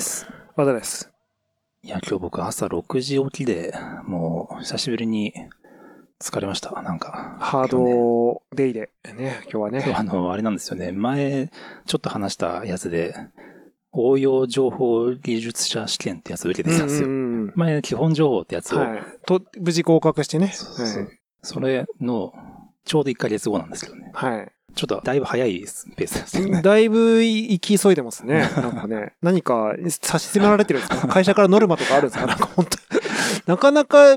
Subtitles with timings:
[0.00, 0.26] です。
[0.56, 1.10] 和田です。
[1.82, 3.74] いや、今日僕朝6時起きで、
[4.06, 5.34] もう久しぶりに
[6.18, 6.80] 疲れました。
[6.80, 7.36] なんか。
[7.38, 10.08] ハードデイで、ね、今日は今日あね。
[10.08, 10.90] の、あれなんですよね。
[10.90, 11.50] 前、
[11.84, 13.14] ちょっと話したやつで、
[13.92, 17.08] 応用情報技術者試験ってやつ受けてきたんですよ。
[17.54, 19.02] 前、基本情報ってやつを、はい。
[19.26, 20.48] と、無事合格してね。
[20.48, 21.08] そうそうそう
[21.42, 22.32] それの、
[22.86, 24.10] ちょうど1ヶ月後なんですけどね。
[24.14, 24.52] はい。
[24.74, 26.62] ちょっとだいぶ早いペースですよね。
[26.62, 28.48] だいぶ行 き急いでますね。
[28.56, 31.08] なんかね、何か差し迫られてるんですか？
[31.08, 32.26] 会社からノルマとかあるんですか？
[32.28, 32.78] なんか本当
[33.46, 34.16] なかなか、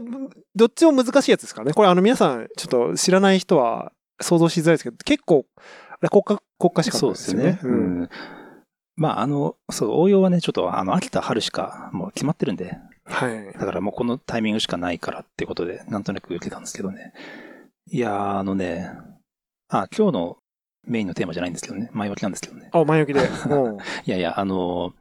[0.56, 1.74] どっちも難しいやつですからね。
[1.74, 5.46] これあの皆さん、ちょっと知らない人は想像しづらいですけど、結構、
[6.12, 7.74] 国家、国家資格そうでよねですすね。。
[7.74, 8.10] うん。
[8.96, 13.46] まあ、あの、そう、応用はね、ちょっと、あの、秋田春しか、もう決まってるんで、はい。
[13.54, 17.14] だからもうこのタイミングしかないからってことで、なんとなく受けたんですけどね。
[17.90, 18.92] いやー、あのね、
[19.70, 20.38] あ、今日の
[20.86, 22.70] メインのテーマじゃないんですけどね、前置きなんですけどね。
[22.72, 23.22] あ、前置きで。
[24.06, 24.94] いやいや、あの、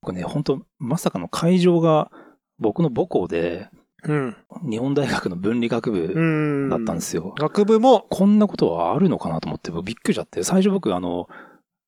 [0.00, 2.10] 僕ね、本当まさかの会場が
[2.58, 3.68] 僕の母校で、
[4.04, 4.36] うん。
[4.70, 6.68] 日本大学の分理学う部ん。
[6.68, 7.34] だったんですよ。
[7.36, 11.28] 学部も、こんなことはあるのかなと思って、僕びっくりしちゃって、最初僕あの、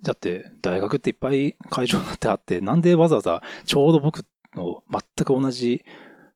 [0.03, 4.25] だって大学っていっぱい会場ってあって、なんでわざわざちょうど僕
[4.57, 5.85] の全く同じ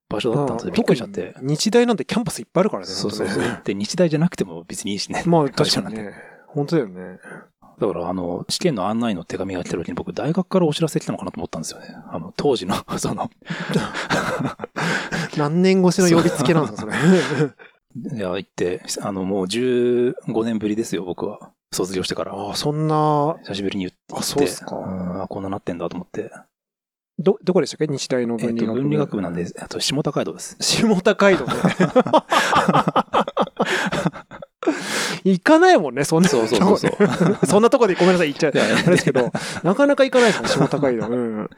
[0.09, 0.73] 場所だったんですよ。
[0.75, 1.35] びっくりしちゃって。
[1.41, 2.87] 日大なんてキャンパスいっぱいあるからね。
[2.87, 3.43] そうそうそう。
[3.65, 5.25] で、日大じゃなくても別にいいしね。
[5.27, 6.13] まあ確かにね。
[6.55, 7.19] 本当だよね。
[7.81, 11.89] だから、あの、試験の案内の手紙が来た時に僕、大学からお知らせ来たのかなと思ったんですよね。
[12.09, 13.31] あの、当時の、 その、
[15.37, 16.95] 何年越しの呼びつけなんですか、それ。
[18.17, 21.51] いや、行って、あの、もう15年ぶりですよ、僕は。
[21.73, 22.33] 卒業してから。
[22.33, 23.99] ああ、そんな、久しぶりに言って。
[24.17, 26.31] あそうっすかんあこんななってんだと思って。
[27.19, 27.93] ど、どこでしたっけ？
[27.93, 28.81] 日大のえっと、分理学部。
[28.83, 30.57] 分理学部なんで、あと、下高井戸です。
[30.61, 31.53] 下高井戸ね。
[35.25, 36.29] 行かないもんね、そんな。
[36.29, 38.53] そうそうそうそ んなとこでごめんなさい、言っちゃう。
[38.55, 39.33] あれですけど、
[39.63, 41.09] なかなか行かないですもん、下高井戸。
[41.09, 41.51] うん。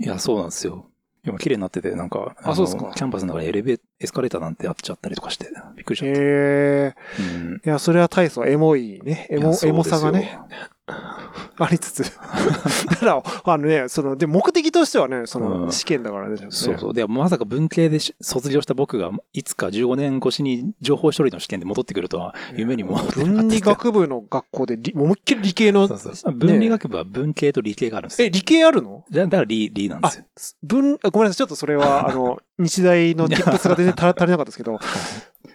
[0.00, 0.86] いや、そうなんですよ。
[1.26, 6.20] 今、綺麗になってて、なんか、のあそうっすかキャンパスの中にエレベエスカレーターなんてあっちゃったりとかして、びっくりしちゃって。
[6.20, 6.94] へえ。
[7.18, 9.26] うんいや、それは大層エモいね。
[9.30, 10.38] エモ、エモさがね、
[10.86, 12.02] ありつつ。
[12.04, 16.36] だから、あのね、その、で、目的としてはね、その、うん試験だからね。
[16.50, 16.94] そうそう。
[16.94, 28.26] で、まさか文系でし卒業した僕が、いつか15年越しに情報処理の試験で戻ってくるとは、夢にも思ってなかった分理学部の学校で、り思いっきり理系のそうそう文理学部は文系と理系があるんですよ。
[28.26, 29.04] え、理系あるの？
[29.10, 30.24] だだから理、理なんですよ。
[30.62, 34.78] 文、あごめんなさい、ちょっとそれは、あの、 日大の tips が全然足足りなかったですけど、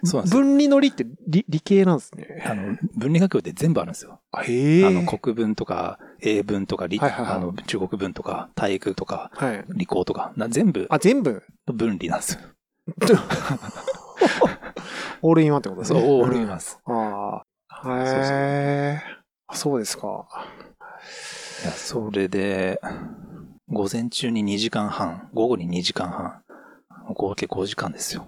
[0.04, 0.42] そうなんですよ。
[0.44, 2.44] 分離の理って理理系なんですね。
[2.46, 4.20] あの、文理学部って全部あるんですよ。
[4.44, 4.86] へえ。
[4.88, 9.66] あの、国文とか、英文とか、理、はいはいはいあの、中国文とか、体育とか、はい。
[9.76, 12.40] 理工とか、な全部あ、全部、分離なんですよ。
[15.22, 16.04] オールインワンってことですそう、ね。
[16.08, 16.80] オールインワンです。
[16.86, 17.44] ああ。
[17.82, 19.02] そうそうへえ。
[19.48, 20.28] あそうですか。
[21.64, 22.80] いや、それで、
[23.68, 26.42] 午前中に2時間半、午後に2時間半、
[27.14, 28.28] 合計5時間ですよ。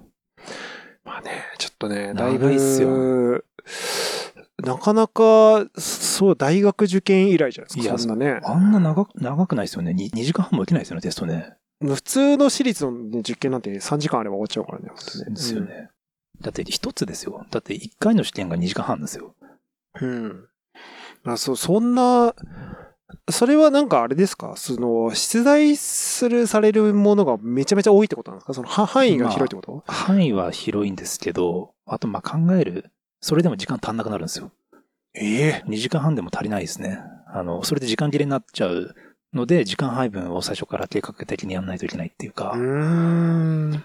[1.03, 3.45] まあね、ちょっとね、だい長いっすぶ、
[4.63, 8.39] なかなか、そう、大学受験以来じゃないですか、いやそんなね。
[8.43, 9.91] あんな長く、長くないですよね。
[9.91, 11.55] 2, 2時間半も受けないですよね、テストね。
[11.81, 15.35] 普通の私立の、ね、受験なんて3時間あれば終わっちゃうからね、本当ね。
[15.35, 15.89] ですよね。
[16.41, 17.45] だって一つですよ。
[17.49, 19.35] だって1回の試験が2時間半ですよ。
[19.99, 20.47] うん。
[21.25, 22.35] あ、そう、そんな、
[23.29, 24.53] それはなんかあれですか？
[24.57, 28.53] その、出題する、されるものがめちゃめちゃ多いってことなんですか？
[28.53, 34.51] その、は範囲が広いってこと、範囲は広いんですけど、あとまあ考える、それでも時間足んなくなるんですよ。
[35.13, 36.99] ええ2時間半でも足りないですね。
[37.33, 38.95] あの、それで時間切れになっちゃう
[39.33, 42.53] ので、時間配分を最初から計画的にやらないといけないっていうか。
[42.55, 42.63] うー
[43.75, 43.83] ん。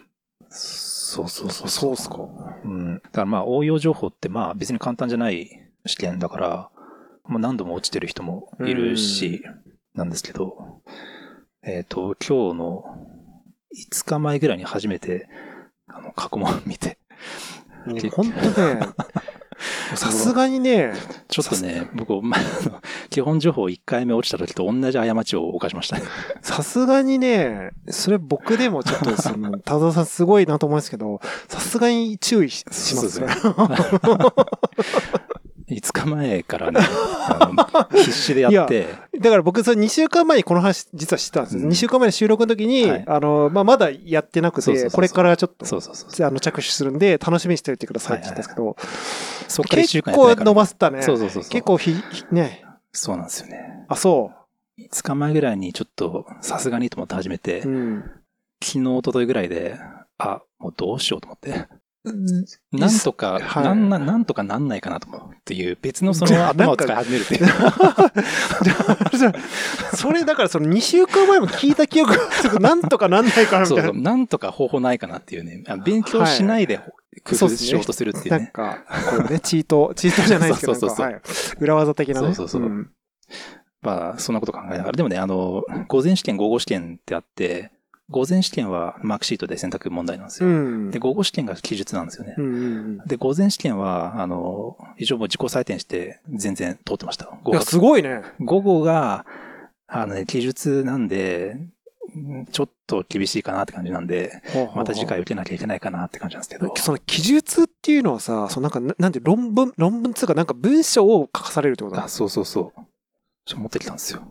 [0.48, 2.16] そうそうそうそうっすか。
[2.64, 2.94] うん。
[2.94, 5.50] だからまあ応用情報ってまあ別に簡単じゃない
[5.84, 6.70] 試験だから、
[7.28, 9.42] もう何度も落ちてる人もいるし、
[9.94, 10.82] なんですけど、
[11.62, 12.84] えっ、と、今日の
[13.90, 15.28] 5日前ぐらいに初めて、
[15.88, 16.98] あの、過去問見て、
[17.86, 18.80] ね本当ね、
[19.94, 20.92] さすがにね、
[21.28, 22.14] ちょっとね、僕、
[23.10, 26.02] 基本情報1回目落ちた時と同じ過ちを犯しましたね。
[26.42, 33.28] さすがにね、それ僕でもちょっと、その、田沢さんすごいなと思うんですけど、さすがに注意ししますね。
[35.68, 38.86] 5日前からね、あの 必死でやって、
[39.18, 41.62] だから僕、それ2週間前にこの話、実は知ったんですよ。
[41.62, 46.26] うん2週間前の収録の時に、はいあの、まあ、まだやってなくて、これからちょっと、そうそうそう。
[46.26, 48.76] あの、着手するんで、楽しみにしておいてくださいって言ったんですけど、
[49.48, 51.02] そっから1週結構伸ばしたね。
[51.02, 53.84] そうそうそう結構ひ、ひね、そうなんですよね。
[53.88, 54.30] あ、そ
[54.78, 57.68] 5日前ぐらいにちょっとさすがにと思って始めて、う。
[57.68, 58.04] うん。
[58.62, 59.78] 昨日、一昨日ぐらいで、
[60.18, 61.66] あ、もうどうしようと思って。
[62.72, 67.46] なんとか、はいなんな、なんとかなんないかなと思うっていう、別のその頭を使い始めるっていう。
[69.96, 74.00] それだからその2週間前も聞いた記憶がなんとかなんないかなみたいなそうそう、。
[74.00, 75.64] なんとか方法ないかなっていうね。
[75.66, 76.78] あ勉強しないで
[77.24, 78.38] 工夫しようとするっていうね。
[78.38, 81.20] なんか、こうね、チート、 チートじゃないですけど、そうそうそうはい
[81.60, 82.34] 裏技的なね。
[82.34, 82.90] そうそうそうん
[83.82, 84.92] まあ、そんなこと考えながら。
[84.92, 87.70] でもね、あの、午前試験、午後試験ってあって、
[88.08, 90.48] 午前試験はマークシートで選択問題なんですよ。
[90.48, 90.90] うん。
[90.90, 92.40] で、午後試験が記述なんですよねう。
[92.40, 97.28] んうんで、午前試験は、あの、一応もう自己採点して全然通ってました。
[97.44, 97.52] うん。
[97.52, 98.22] いや、すごいね。
[98.40, 99.26] 午後が、
[99.88, 101.56] あのね、記述なんで、
[102.16, 104.40] んちょっと厳しいかなって感じなんで、
[104.76, 106.72] また次回受けなきゃいけないかなって感じなんですけど。
[106.76, 112.08] その記述っていうのはさ、そのなんか、ななんて論文、論文つうかなんか文章を書かされるってことだあ、。
[112.08, 113.56] そうそうそう。
[113.56, 114.22] 持ってきたんですよ。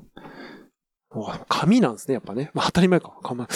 [1.16, 2.52] お紙なんですね、やっぱね。
[2.54, 3.14] まあ当たり前か。
[3.24, 3.46] 紙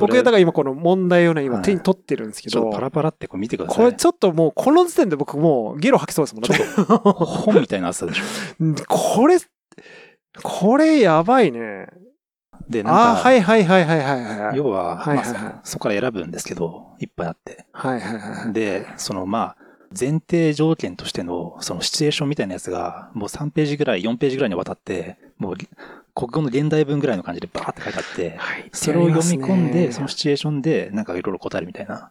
[0.00, 3.76] 僕はだから今この問題をね、今はい手に取ってるんですけど、パラパラってこう見てください。
[3.76, 6.44] これちょっともう、この時点で僕もうゲロ吐きそうですもん。
[6.44, 6.64] だって
[7.24, 8.24] 本みたいな厚さでしょ。
[8.88, 9.38] これ、
[10.42, 11.88] これやばいね。
[12.68, 14.56] で、なんああはいはいはいはいはいはい。
[14.56, 17.66] 要は、はいはいはいまあそそこから選ぶんですけど、いっぱいあって。
[17.72, 18.52] はいはいはい。
[18.52, 19.65] で、そのまあ、
[19.98, 25.56] 前提条件としての、そのシチュエーションみたいなやつが、もう3ページぐらい、4ページぐらいにわたって、もう、
[26.14, 32.10] 国語の現代文ぐらいの感じでバーって書いてあって、はいそれを読み込んで、そのはシチュエーションで、なんかいろいろ答えるみたいな、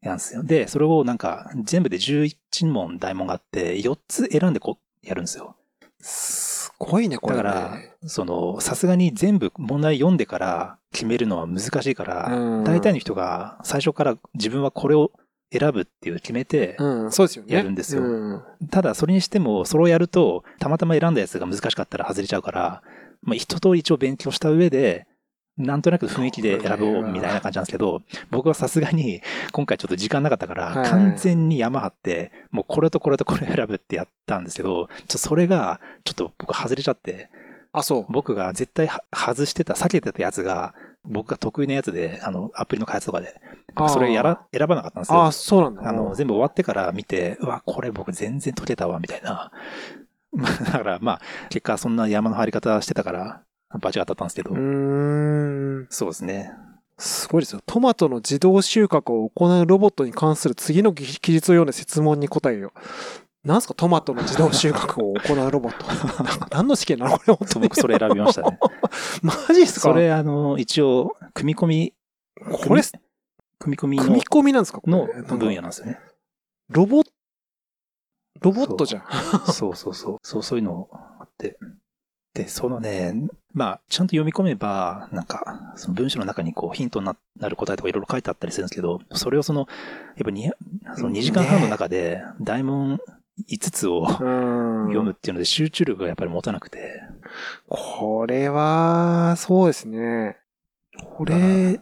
[0.00, 0.42] やんですよ。
[0.42, 5.56] で、それをなんか、全部で11問大問があって、4つ選んでこう、やるんですよ。
[6.00, 7.42] すごいね、これね。
[7.42, 7.78] だから、
[8.08, 15.10] その、さすがに全部問題読んでから決めるのは難しいから、うん大体の人が最初から自分はこれを
[15.52, 17.54] 選ぶっていう決めて、うん、そうですよね。
[17.54, 22.82] やるんですようんただそれにしても、それをやると、たまたま選んだやつが難しかったら外れちゃうから、
[23.22, 25.06] まあ、一通り一応勉強した上で、
[25.56, 37.30] なんとなく雰囲気で選ぼうみたいな感じなんですけど、僕はさすがに今回ちょっと時間なかったから、はい完全に山張って、もうこれとこれとこれ選ぶってやったんですけど、ちょそれが、ちょっと僕外れちゃって、
[37.72, 38.06] あ、そう。
[38.08, 40.74] 僕が絶対は外してた、避けてたやつが、
[41.04, 43.40] 僕が得意なやつで、あの、アプリの開発とかで、
[43.88, 45.24] それやら、選ばなかったんですよ。
[45.24, 45.88] あ、そうなんだ。
[45.88, 49.50] あの、全部終わってから見て、うわ、これ僕全然解けたわ、みたいな。
[50.32, 53.42] まあ、だから、まあ、結果そんな山の張り方してたから、
[53.80, 55.86] バチが当たったんですけど、うーん。
[55.90, 56.52] そうですね。
[56.98, 57.60] すごいですよ。
[57.66, 62.72] トマトの自動収穫を行うロボットに関する次の記記述を読んで質問に答えよ。
[63.44, 65.86] なんすかトマトの自動収穫を 行うロボット。
[66.24, 68.58] なんか何の試験なのこれ本当僕それ選びましたね。
[69.22, 69.80] マジっすか？
[69.80, 71.94] それ、あの、一応、組み込み、
[72.66, 72.82] これ、
[73.58, 74.80] 組み込み組みの込みなんですか？
[74.86, 75.98] の分野なんですよね。
[76.70, 77.02] ロボ、
[78.40, 79.04] ロボットじゃん。
[79.52, 80.18] そうそうそう。
[80.22, 81.58] そう、そういうのあって。
[82.32, 83.14] で、そのね、
[83.52, 89.68] まあ、ちゃんと読み込めば、なんか、その文章の中にこうヒントにななる答えとかいろいろ書いてあったりするんですけど、それをその、
[90.16, 90.50] やっぱに、
[90.96, 92.98] その2時間半の中で、大問
[93.48, 94.06] 5つをうん
[94.86, 97.02] 読むっていうので集中力がやっぱり持たなくて、
[97.68, 100.36] これは、そうですね。
[101.16, 101.80] これ、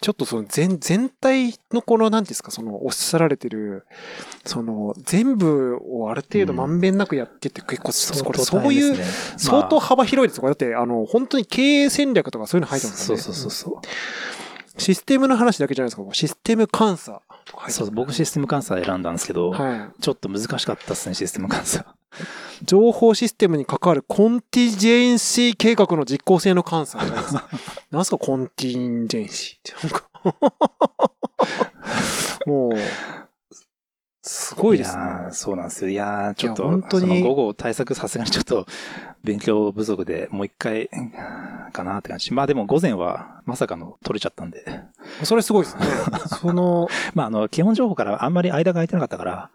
[0.00, 3.86] ちょっとその全、全体のこの、なんですか、その、おっしゃられてる、
[4.44, 8.96] その、全部をある程度まんべんなくやってって結構、これそういう、
[9.38, 10.42] 相当ま幅広いですよ。
[10.42, 13.22] これだって、あの、本当に経営戦略とかそういうのあ入ってますよね。
[13.22, 14.45] そうそうそうそう。
[14.78, 16.14] システムの話だけじゃないですか。
[16.14, 20.02] システム監査とか入ってそう僕システム監査選んだんですけど、はい。
[20.02, 21.94] ちょっと難しかったですね、システム監査。
[22.62, 26.98] 情報システムに関わるコンティジェンシー計画の実行性の監査。
[27.90, 29.94] なんすか、コンティジェンシーって。
[32.50, 32.72] もう、
[34.28, 35.02] すごいですね。
[35.30, 35.90] そうなんですよ。
[35.90, 38.66] いやーちょっと、本当に午後対策さすがにちょっと
[39.22, 40.90] 勉強不足でもう一回
[41.72, 42.32] かなって感じ。
[42.32, 44.64] まあでも午前はまさかの取れちゃったんで。
[45.22, 45.84] それすごいですね。
[46.40, 49.50] その、まああの、基本情報からあんまり間が空いてなかったから、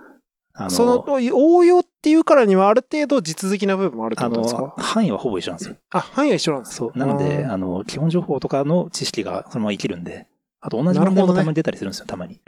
[0.54, 4.62] あの、その、応用っていうからにはある程度地続きな部分もあるってあことですか？
[4.62, 5.75] の、範囲はほぼ一緒なんですよ。
[5.92, 6.98] あ、範囲は一緒なんですそう。
[6.98, 10.28] なので、ああの、基本情報とかの知識がそのまま生きるんで、
[10.62, 12.40] あと同じ問題もたまに出たりするんですよ、たまに。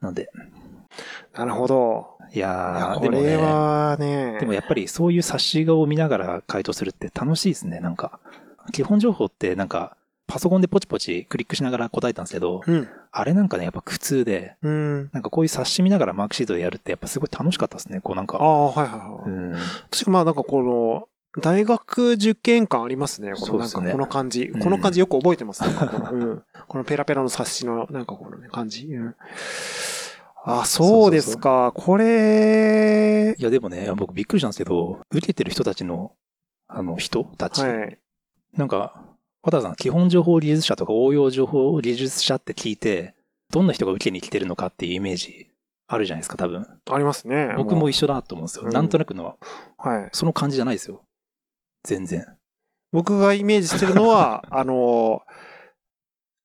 [0.00, 0.28] なので、
[1.34, 2.18] なるほど。
[2.32, 8.20] いいややー、これでもね、はね、でもやっぱりそういう冊子画を見ながら回答するって楽しいですね、なんか。
[8.72, 12.88] 基本情報ってなんか、パソコンでポチポチクリックしながら答えたんですけど、うん。
[13.10, 15.10] あれなんかね、やっぱ苦痛で、うん。
[15.12, 18.36] なんかこういう冊子見ながらマークシートでやるってやっぱすごい楽しかったですね、こうなんか。
[18.38, 19.30] ああ、はいはいはい。
[19.30, 19.52] うん。
[19.90, 21.08] 確かまあなんかこの、
[21.40, 23.32] 大学受験感ありますね。
[23.34, 24.44] このなんかこの感じ。
[24.44, 25.70] うんこの感じよく覚えてますね。
[25.74, 28.86] このうんこのペラペラの冊子のなんかこのね、感じ。
[28.86, 29.14] うん
[30.44, 31.72] あ、そうですか。
[31.74, 36.12] これ、いやでもね、僕びっくりしたんですけど、受けてる人たちの、
[36.66, 37.98] あの人たち、はい。
[38.56, 39.02] なんか、
[39.42, 43.14] 渡さん、基本情報技術者とか応用情報技術者って聞いて、
[43.50, 45.50] どんな人が受けに来てるのかっていうイメージ
[45.86, 46.66] あるじゃないですか、多分。
[46.90, 47.54] ありますね。
[47.56, 48.64] 僕も一緒だと思うんですよ。
[48.66, 49.36] うんなんとなくのは、
[49.78, 50.08] はい。
[50.12, 51.02] その感じじゃないですよ。
[51.82, 52.26] 全然。
[52.92, 55.22] 僕がイメージしてるのは、 あの、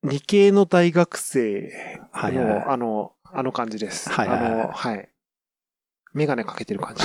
[0.04, 1.72] 理系の大学生
[2.04, 4.10] の、はいはいはいあの、あの感じです。
[4.10, 5.10] はいはいはいあの、はい。
[6.14, 7.04] メガネかけてる感じ。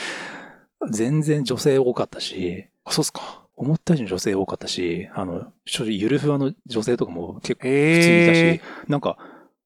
[0.90, 3.46] 全然女性多かったし、あ、そうっすか。
[3.56, 8.60] 思った以上に女性多かったし、あの、正直ゆるふわの女性とかも結構へ普通にいたし、え。
[8.88, 9.16] なんか、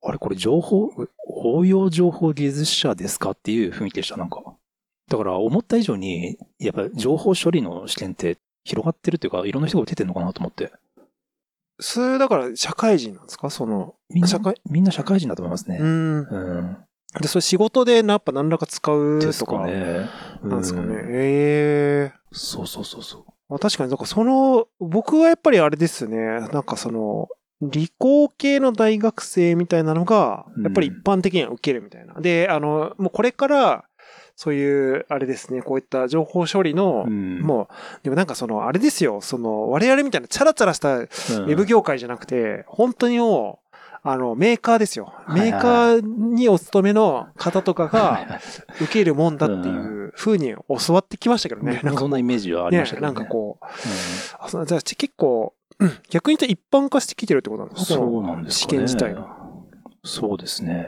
[0.02, 0.90] あれこれ情報、
[1.26, 4.42] 応用情報技術者ですかっていう雰囲気でした、なんか。
[5.08, 10.72] だから思った以上に、やっぱ情報処理の視点って広がってるっていうか、いろんな人が受けてるのかなと思って。
[11.80, 13.50] それ、だから、社会人なんですか？
[13.50, 15.78] その、みんな社会、みんな社会人だと思いますね。
[15.80, 16.18] うん。
[16.20, 16.76] うん。
[17.20, 20.08] で、それ仕事でやっぱ何らか使うとか、かね。
[20.44, 20.86] なんですかね？
[20.86, 23.24] うんええそうそうそうそう。
[23.48, 26.18] まあ確かに、なんかその、僕はやっぱりあれですよね。
[26.52, 27.28] なんかその、
[27.62, 32.14] 理工系の大学生みたいなのが、やっぱり一般的には受けるみたいな。
[32.20, 33.84] で、あの、もうこれから、
[34.42, 45.12] そういう、あれですね、こういった情報処理の、うんもう、でもなんかその、あれですよ、その、我々みたいなチャラチャラしたウうんェブ業界じゃなくて、本当にもう、あの、メーカーですよ。
[45.28, 48.38] メーカーにお勤めの方とかが
[48.80, 50.54] い受けるもんだっていう風に
[50.86, 51.80] 教わってきましたけどね。
[51.82, 53.12] 僕もそんなイメージはありましたけどね。
[53.12, 53.68] ねなんかこう、う
[54.40, 57.94] あそうじゃあ結構、うん逆に言うと一般化してきてるってことなんんですか？
[57.94, 58.78] そうなんです試かね。
[58.78, 59.36] 験自体が。
[60.02, 60.86] そうですね。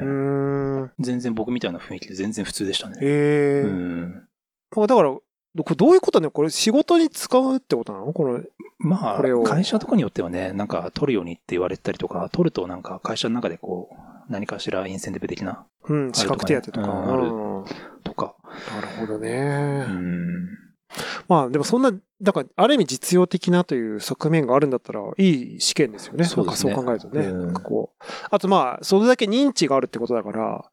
[0.98, 2.96] 全然僕みたいな雰囲気で全然普通でしたね。
[3.02, 4.28] ええうん。
[4.74, 5.22] だから、こ
[5.54, 8.12] れどういうことねこれ仕事に使うってことなの？
[8.14, 8.40] この、
[8.78, 16.88] まあ、会社とかによってはね、なんか取るようにって言われたりとか、取るとなんか会社の中でこう、何かしらインセンティブ的なうん、資格手当とか。
[16.88, 17.64] うんあるうん
[18.02, 18.34] とか。
[18.74, 19.84] なるほどね。
[19.88, 20.48] うん。
[21.28, 26.24] まあでもそんな、だからある意味実用的なという側面があるんだったらいい試験ですよね。
[26.24, 27.26] そうですねそう考えるとね。
[27.26, 28.04] うんこう。
[28.30, 30.64] あとまあ、それだけ認知があるってことだから、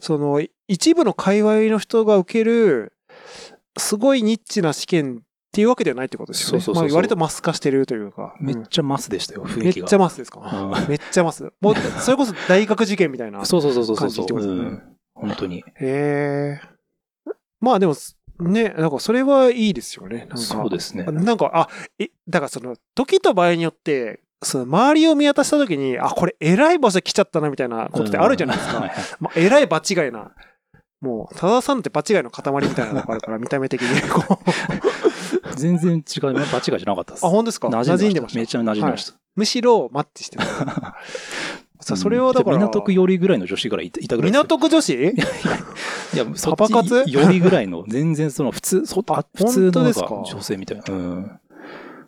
[0.00, 2.92] その一部の界隈の人が受ける、
[3.78, 5.20] すごいニッチな試験っ
[5.52, 6.60] ていうわけではないってことですよね。
[6.60, 8.34] そうそうそうそうまあ割とマス化してるというか。
[8.40, 9.84] めっうんちゃマスでしたよ、雰囲気が。
[9.84, 11.52] めっちゃマスですか、うんめっちゃマス。
[11.60, 13.44] もう、それこそ大学受験みたいな。
[13.46, 14.06] そうそうそうそうそう。
[14.06, 14.82] 感じってことですねうん
[15.14, 15.58] 本当に。
[15.58, 16.60] へえ。
[17.60, 17.94] まあでも、
[18.48, 20.18] ね、なんかそれはいいですよね。
[20.20, 21.04] なんかそうですね。
[21.04, 28.80] なんか、あ、え、だからその、時と場合によって、その周りを見渡した時に、あ、これ偉い場所来ちゃったなみたいなことってあるじゃないですか。
[29.20, 30.32] まあ、偉い場違いな。
[31.00, 34.08] もう、多田さんって場違いの塊みたいなのがあるから、見た目的に。
[34.10, 34.38] こ
[35.52, 37.26] う全然違う、場違いじゃなかったです。
[37.26, 37.68] あ、本当ですか？
[37.68, 38.38] 馴馴染んでました。
[38.38, 39.18] めっちゃ馴染んでました。
[39.36, 40.44] むしろマッチしてる。
[41.84, 42.56] さあ、それはだから。
[42.58, 44.44] 港区寄りぐらいの女子ぐらいいたいたぐらいですよ。
[44.44, 44.90] 港区女子？
[44.94, 47.04] いや、そっパパ活？
[47.04, 50.06] ち寄りぐらいの、全然その 普通、そあ普通のなん本当ですか？
[50.08, 50.84] か女性みたいな。
[50.88, 51.22] うん。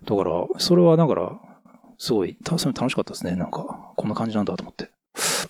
[0.05, 1.33] だから、それはだから、
[1.99, 3.37] すごい、たそれ楽しかったですね。
[3.37, 4.91] なんか、こんな感じなんだと思って。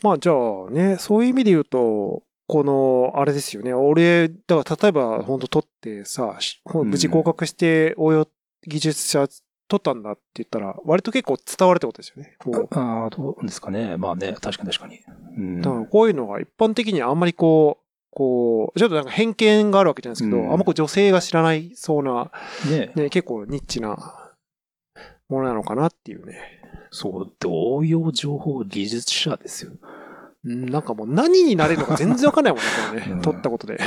[0.02, 3.74] まあじゃあね、そういう意味で言うと、この、あれですよね。
[3.74, 6.38] 俺、だから例えば本当取ってさ、
[6.72, 8.28] 無事合格して応用
[8.66, 9.26] 技術者
[9.68, 12.36] 取ったんだって言ったら、割と結構伝わるってことですよね。
[12.38, 13.96] こうああ、どうですかね。
[13.96, 15.00] まあね、確かに確かに。
[15.36, 15.62] うん。
[15.62, 22.30] だからこういうのが一般的にあんまりこう、こう、ちょっとなんか偏見があるわけじゃないですけど、うんあんまこう女性が知らないそうな、
[22.70, 23.96] ねね、結構ニッチな
[25.28, 26.40] ものなのかなっていうね。
[26.90, 27.32] そう。
[27.40, 29.72] で、応用情報技術者ですよ。
[30.44, 33.06] うんなんかもう何になれるのか全然わかんないもんね、これね。
[33.12, 33.78] うん取ったことで。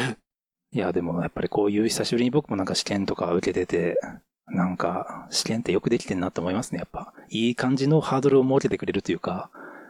[0.71, 3.99] いや、でもやっぱりこういう久しぶりに僕もなんか試験とか受けてて、
[4.51, 7.13] なんか試験ってよくできてんなと思いますね、やっぱ。
[7.29, 9.49] いい感じのハードルを設けてくれるというか、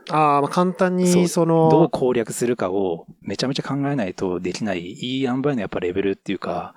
[0.09, 6.73] ああ、まあ簡単に、その、どう攻略するかをめちゃめちゃ考えないとできない、いい塩梅のやっぱレベルっていうか、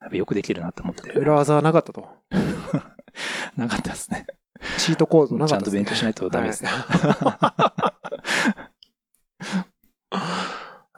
[0.00, 1.10] やっぱよくできるなと思って。
[1.12, 2.08] 裏技はなかったと。
[3.56, 4.26] なかったですね。
[4.78, 6.70] チートコードなちゃんとかったですね勉強しないとダメですね。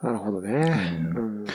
[0.02, 1.04] なるほどね。
[1.14, 1.46] ううんん。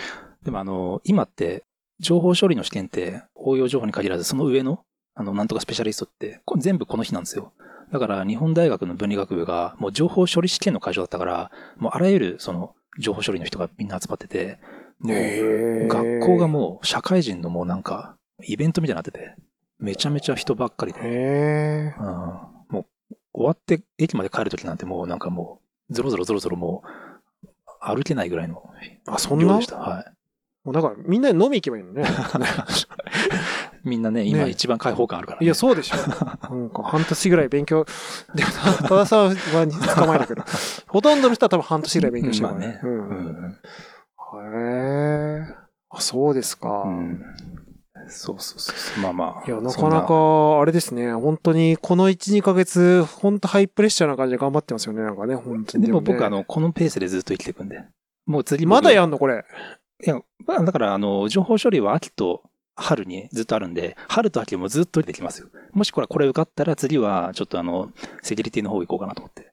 [0.44, 1.66] でもあの、今って、
[2.00, 4.84] 情報処理の試験って、応用情報に限らず、その上の、
[5.16, 7.54] あの、なんとかスペシャリストって、これ全部この日なんですよ。
[7.92, 14.60] だから、日本大学の分理学部が、もう情報処理試験の会場だったから、もうあらゆる、その、情報処理の人がみんな集まってて、
[15.00, 19.36] もう、学校がもう、社会人のもうなんか、イベントみたいになってて、
[19.80, 21.00] めちゃめちゃ人ばっかりで。
[21.98, 22.06] うん、
[22.70, 27.48] もう、終わって駅まで帰るときなんてもうなんかもう、ゾロゾロゾロゾロもう、
[27.80, 28.64] 歩けないぐらいの
[29.08, 29.54] あ、そんな？
[29.54, 29.78] 量でした。
[29.78, 30.06] はい。
[30.68, 32.04] もうだからみんなで飲み行けばいいのね。
[33.86, 35.46] みんなね、今一番開放感あるから、ね。
[35.46, 35.96] いや、そうでしょ。
[35.96, 36.04] な
[36.54, 37.86] んか半年ぐらい勉強、
[38.36, 38.50] でも、
[38.90, 40.44] 多田さんは捕まけど、
[40.90, 42.82] ほとんどの人は多分半年ぐらい勉強してるまあね。
[42.84, 42.86] う。
[42.86, 43.58] うんん。
[44.44, 45.56] へえ。
[45.90, 46.84] あ、そうですか。
[46.86, 47.24] うん
[48.10, 49.04] そうそうそう。
[49.04, 49.48] まあまあ。
[49.48, 51.14] いや、なかなか、あれですね。
[51.14, 55.02] 本当に、この1、2ヶ月、本当ハイプレッシャーな感じで頑張ってますよね。
[55.02, 55.88] なんかね、本当に。
[55.88, 57.84] でも僕、ねあの、このペースでずっと生きていくんで。
[58.28, 59.46] もう次僕まだやんのこれ。
[60.06, 62.44] いや、まあ、だから、あの、情報処理は秋と
[62.76, 65.50] 春にずっとあるんで、春と秋もずっとできますよ。
[65.74, 69.52] もしこれ、これ受かったら次は、ちょっとあの、セキュリティの方行こうかなと思って。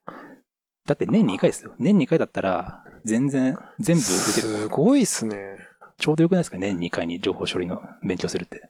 [0.87, 1.75] だって年2回ですよ。
[1.79, 4.55] 年2回だったら、全然、全部受ける。
[4.55, 5.57] すごいっすね。
[5.97, 6.59] ちょうどよくないですか？
[6.59, 8.69] 年2回に情報処理の勉強するって。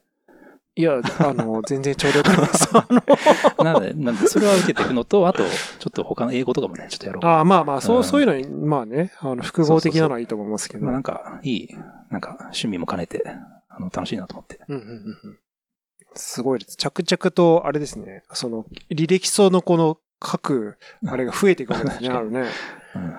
[0.77, 2.73] いや、あの、全然ちょうどよくないです。
[3.63, 7.25] なので、なんで、それは受けていくのと、あと、ちょっと他の英語とかもね、ちょっとやろう。
[7.25, 10.83] ああ、まあまあ、そうう、んそういうのに、まあね、あの、複合的なのはいいと思いますけど。
[10.83, 11.69] まあなんか、いい、
[12.09, 13.23] なんか、趣味も兼ねて、
[13.69, 14.59] あの、楽しいなと思って。
[14.67, 15.39] うんうんうんうん
[16.17, 16.77] すごいです。
[16.77, 22.45] 着々と、あれですね、その、履歴書のこの書く、あれが増えていくわけですね、 あるね。
[22.95, 23.15] うん。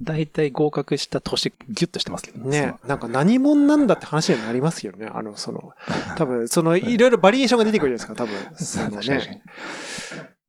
[0.00, 5.10] 大体合格した年、ギュッとしてますけどね、なんか何者なんだって話になりますよね。
[5.12, 5.72] あの、その、
[6.16, 8.56] 多分、その、いろいろバリエーションが出てくるじゃないですか、多分。
[8.56, 9.42] その確かにね。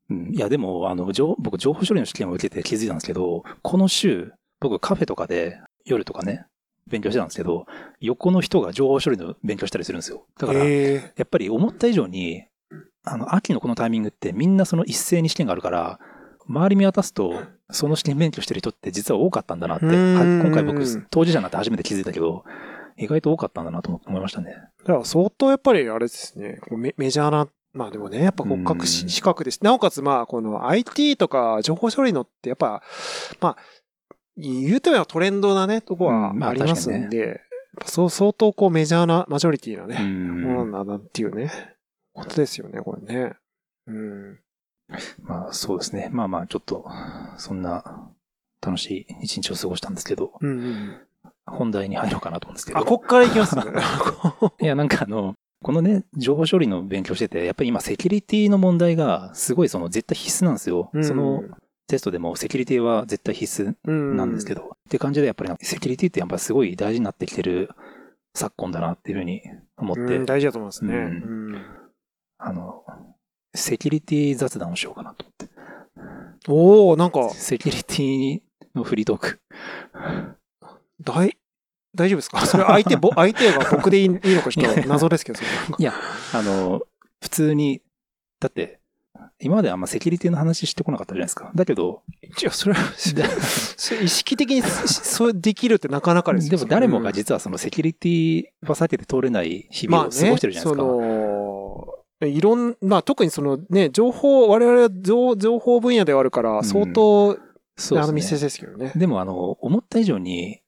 [0.10, 6.46] うん、いや、でも、あの、情僕、情報処理の試験を受けて気づいたんですけど、この週、僕、カフェとかで、夜とかね、
[6.88, 7.66] 勉強してたんですけど、
[8.00, 10.26] 横の人が情報処理の勉強したりするんですよ。
[10.38, 12.44] だから、えやっぱり思った以上に、
[13.04, 16.00] あの、秋のこのタイミングってみんなその一斉に試験があるから、
[16.50, 22.44] 周り見渡すと、その試験勉強してる人って実は多かったんだなって、はうーん今回僕、当事者になって初めて気づいたけど、
[22.98, 24.56] 意外と多かったんだなと思いましたね。
[24.80, 29.64] だから相当やっぱりあれですね、メメジャーな、まあでもね、やっぱ国家うん資格です。
[29.64, 32.82] なおかつまあ、この IT とか情報処理のってやっぱ、
[33.40, 33.58] まあ、
[34.36, 37.38] 言うてもトレンドなね、とこはうんまあありますんで、やっ
[37.82, 41.52] ぱそう相当こうメジャーなマジョリティなうね、んものなんだなっていうね、
[42.14, 43.34] ことですよね、これね。
[43.88, 44.40] うん。
[45.24, 46.10] まあそうですね。
[46.12, 46.86] まあまあちょっと、
[47.38, 48.12] そんな
[48.62, 50.98] 楽しい一日を過ごしたんですけど、うんうん。
[51.46, 52.80] 本題に入ろうかなと思うんですけど。
[52.80, 53.56] あ、こっから行きます？
[53.56, 53.64] ね。
[54.62, 60.90] いや、なんかあの、このね、情報処理の勉強してて、やっぱり今セキュリティの問題がすごいその絶対必須なんですよ。
[60.94, 61.44] うんその
[61.88, 67.72] テストでもセキュリティは絶対必須うんなんですけど、って感じでやっぱりセキュリティってやっぱすごい大事になってきてる
[68.36, 69.42] 昨今だなっていうふうに
[69.76, 70.94] 思って、うん、大事だと思いますね。
[70.94, 71.66] ううん
[72.38, 72.86] あの、
[73.60, 75.50] セキュリティ雑談をしようかなと思って。
[76.48, 78.42] おおなんか、セキュリティ
[78.76, 79.40] のフリートーク。
[81.02, 81.38] 大、
[81.96, 82.46] 大丈夫ですか？
[82.46, 85.40] それ相手、ぼ 相手が僕でいいいいのかちょっと謎ですけど、
[85.78, 85.94] いや、
[86.34, 86.82] あの、
[87.22, 87.82] 普通に、
[88.40, 88.80] だって、
[89.42, 91.52] 今まであんまセキュリティの話してこなかったじゃないですか。
[91.56, 100.70] だけど、いや、それは、 それ意識的にしそうできるってなかなかですよでも誰もがうん実はそのセキュリティは避けて通れない日々を過ごしてるじゃないですか。
[100.70, 107.38] その、いろん、まあ特にそのね、情報、我々は情情報分野ではあるから、ん相当、
[107.78, 108.48] そうあの密接ですね。
[108.48, 108.92] ですけどね。
[108.96, 110.62] でもあの、思った以上に、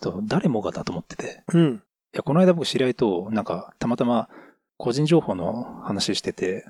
[0.00, 1.42] ちょっと誰もがだと思ってて。
[1.52, 1.82] うん。
[2.12, 4.28] いや、この間僕知り合いと、なんか、たまたま
[4.76, 6.66] 個人情報の話してて、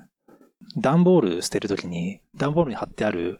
[0.77, 3.39] 段ボール捨てるときに、段ボールに貼ってある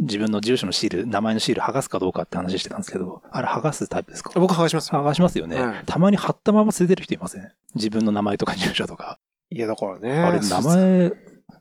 [0.00, 4.30] 自分の住所のシール、名前のシール剥がすかどうかって話してたんですけど、あれ剥がすタイプですか？
[4.34, 5.00] 僕剥がしますよ。
[5.00, 5.60] 剥がしますよね。
[5.60, 7.52] はいたまに貼ったまま捨ててる人いません？
[7.74, 9.18] 自分の名前とか住所とか。
[9.50, 10.18] いや、だからね。
[10.18, 11.12] あれ、名前、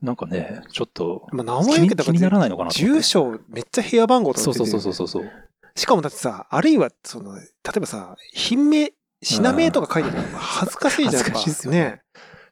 [0.02, 5.32] なんかね、ちょっと、まあ、名前気にならないのかな住所、めっちゃ部屋番号とかそうそうそうそうそう。
[5.76, 7.46] しかもだってさ、あるいは、その、例
[7.76, 12.02] えばさ、品名、品名とか書いてるの恥ずかしいじゃん、やっぱ恥ずかしいっすよねね。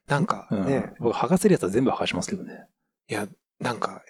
[0.07, 2.65] なんかうんね、僕、剥がせるやつは全部剥がしますけどね。
[3.09, 3.27] いや、
[3.59, 4.03] なんか、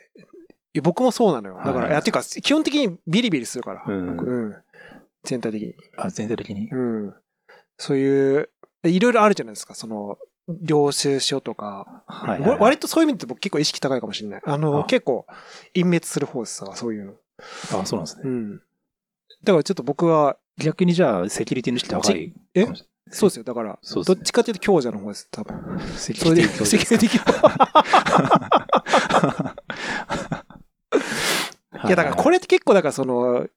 [0.82, 1.56] 僕もそうなのよ。
[1.58, 3.84] だから、はいいや、ていうか、基本的にビリビリするから。
[3.88, 4.56] うん僕うん。
[5.24, 5.76] 全体的に。
[5.98, 6.70] あ全体的に？
[6.72, 7.14] うん。
[7.78, 8.50] そういう、
[8.86, 12.04] いろいろあるじゃないですか、その、領収書とか。
[12.08, 14.42] はいはいはいわ割とそういう意味で僕結構意識高いかもしれない。
[14.46, 15.26] あの、あ結構、
[15.74, 17.14] 隠滅する方ですさ、そういうの。
[17.74, 18.24] あ、そうなんですね。
[18.26, 18.62] うん。
[19.44, 22.34] だからちょっと僕は、逆にじゃあ、セキュリティの意識高い。
[22.54, 22.68] え？
[23.10, 23.44] そうですよ。
[23.44, 25.80] だから、ねどっちかというと強者の方です、多分。
[25.96, 27.24] セキュリティ教セキュリティ強
[31.86, 33.48] いや、だからこれ、れって結構、だからその、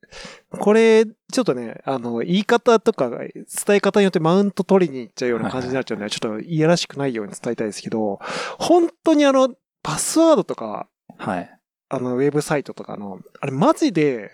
[0.51, 3.37] これ、ちょっとね、あの、言い方とか、伝
[3.69, 8.19] え方によってマウント取りに行っちゃうような感じになっちゃうので、ちょっといやらしくないように伝えたいですけど、
[8.59, 11.59] 本当にあの、パスワードとか、はい。
[11.89, 14.31] あの、ウェブサイトとかの、あれマジで、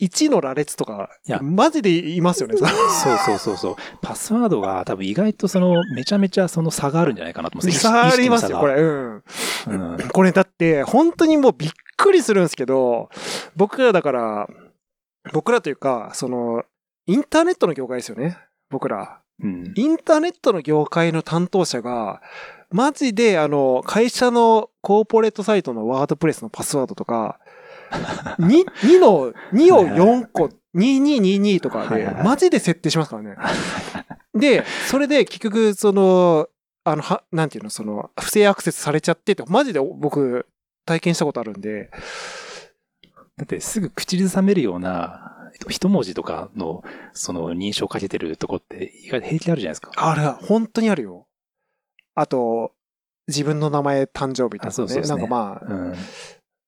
[0.00, 2.56] 1の羅列とかいや、マジでいますよね。
[2.58, 3.76] そうそうそうそう。
[4.00, 7.92] パスワードが多分意外とその、めちゃめちゃその差があるんじゃないかなと思うんですよ。
[7.92, 8.74] 差ありますよ、これ。
[8.74, 9.22] うん。
[9.66, 9.98] うん。
[10.12, 13.10] これだって、本当にもうびっくりするんですけど、
[13.56, 14.48] 僕らだから、
[15.32, 16.64] 僕らというか、その、
[17.06, 18.38] インターネットの業界ですよね。
[18.70, 19.20] 僕ら。
[19.42, 19.72] うん。
[19.74, 22.22] インターネットの業界の担当者が、
[22.70, 27.40] マジであの、会社のコーポレートサイトのワードプレスのパスワードとか、
[27.90, 33.36] 2、2の、2を4個、2222とかでマジで設定しますからね。
[34.34, 36.48] で、それで結局、その、
[36.84, 40.46] あの、は、なんていうの、その、不正アクセスされちゃってて、マジで僕、
[40.86, 41.90] 体験したことあるんで、
[43.36, 49.90] だってすぐ口ずさめるような、えっと一文字とかの、その認証かけてるとこって意外と平気であるじゃないですか。
[49.96, 51.26] あれ、本当にあるよ。
[52.14, 52.72] あと、
[53.28, 54.68] 自分の名前、誕生日とかね。
[54.68, 55.94] あそうそうねなんかまあ、うん。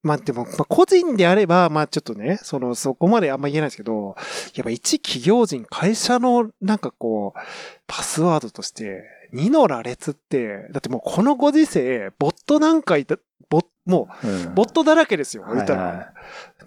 [0.03, 4.17] まあでも、まあ個人であれば、まあちょっとね、その、そこまであんま言えないですけど、
[4.55, 7.41] やっぱ一企業人、会社のなんかこう、
[7.87, 13.17] パスワードとして、2の羅列って、だってもうこのご時世、ボットなんかいた、
[13.49, 15.83] ボッもうんう、ボットだらけですよ、言ったら。
[15.83, 16.07] はいはい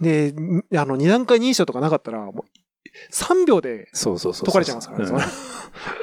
[0.02, 2.44] で、んあの、二段階認証とかなかったら、もう、
[3.12, 4.52] 3秒でそうそうそうそう。
[4.52, 5.26] 解かれちゃいますからね。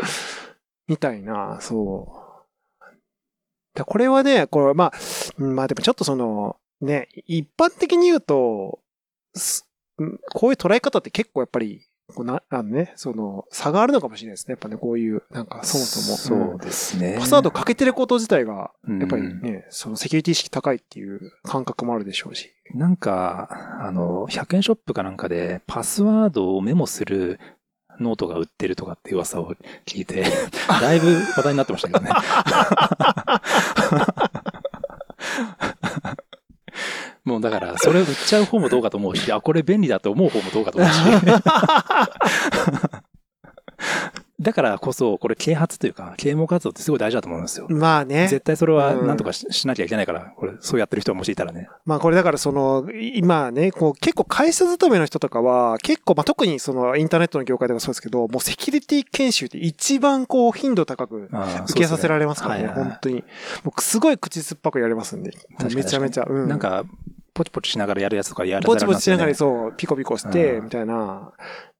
[0.88, 2.23] みたいな、そう。
[3.75, 4.92] だこれはね、これ、まあ、
[5.38, 8.81] うんまあでもちょっとその、ね、一般的に言うと、
[10.35, 14.53] こういう捉え方って結構やっぱり、こうな、あのね、その、差があるのかもしれないですね。
[14.53, 16.51] やっぱね、こういう、なんか、そもそも。
[16.51, 17.16] そうですね。
[17.18, 22.51] パスワードかけてること自体が、うんやっぱりね、そのセキュリティ意識高いっていう感覚もあるでしょうし。
[22.75, 27.38] なんか、あの、100円ショップかなんかで、パスワードをメモする
[28.01, 29.55] ノートが売ってるとかって噂を
[29.87, 30.25] 聞いて、
[30.68, 32.11] だいぶ話題になってましたけどね。
[37.24, 40.98] もうだから、それ売っちゃう方もどうかと思うし、あ、これ便利だと思う方もどうかと思うし。
[44.42, 47.66] だからこそ、これ啓発というか、啓蒙活動ってすごい大事だと思うんですよ。
[47.68, 48.28] まあね。
[48.28, 51.68] 絶対それは何とかししなきゃいけないから、これ、そうやってる人がもしいたらね。
[51.87, 61.28] まあこれだからその、今ね、こう結構会社勤めの人とかは、結構まあ特にそのインターネットの業界でもそうですけど、もうセキュリティ研修って一番こう頻度高く
[61.68, 63.24] 受けさせられますからね、はいはいはい本当に。
[63.64, 65.33] もうすごい口酸っぱくやれますんで。
[65.74, 66.26] めちゃめちゃ。
[66.28, 66.48] うん。
[66.48, 66.85] なんか、
[67.35, 71.33] ポチポチしながらやるやつとかやらぼちぼちしながられそう、ピコピコして、うんみたいな。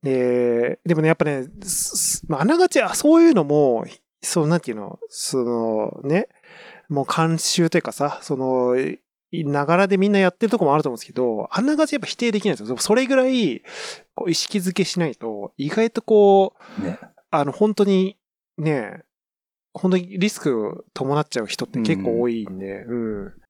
[0.03, 3.85] で、でもね、やっぱね、すまあ、あながち、あそういうのも、
[4.23, 6.29] そう、なんていうの、その、ね、
[6.88, 8.77] もう慣習というかさ、その、
[9.33, 12.77] ながらでみんなやってるとこもあると思うんですけど、あながちやっぱ否定できないんですよ。
[12.77, 13.62] それぐらい、
[14.15, 16.99] こう意識づけしないと、意外とこう、ね。
[17.31, 18.19] あの、本当に、
[18.59, 19.03] ね、
[19.73, 23.25] 本当にリスク伴っちゃう人って結構多いんで、うん。
[23.25, 23.41] でも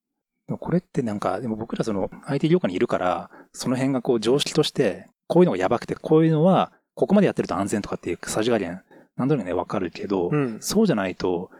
[0.48, 8.83] これってなんか、でも僕らその IT 業界にいるから、その辺がこう常識として、こういうのがやばくて、こういうのは、ここまでやってると安全とかっていうさじ加減、
[9.16, 10.59] なんとなくね、わかるけど、うん。
[10.61, 11.50] そうじゃないと、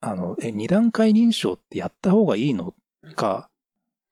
[0.00, 2.74] あの、え、二段階認証ってやった方がいいの
[3.14, 3.48] か、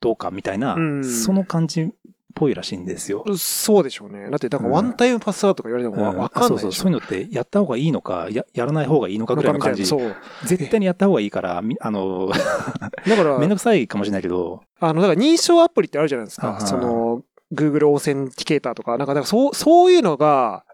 [0.00, 1.88] どうかみたいな、うんその感じっ
[2.34, 3.24] ぽいらしいんですよ。
[3.36, 4.28] そうでしょうね。
[4.30, 9.86] だって、だからワンタイムパスワードとか言われてもわうんわかんないそうそう、そういうのってやった方がいいのか、ややらない方がいいのかぐらいの感じ。
[9.86, 10.14] そう。
[10.44, 12.30] 絶対にやった方がいいから、みあの、
[13.08, 16.60] だから、 めんどくさいかもしれないけど、あの、だから認証アプリってあるじゃないですか。
[16.60, 20.64] その、Google オーセンティケーターとか、なんか、だからそう、そういうのが、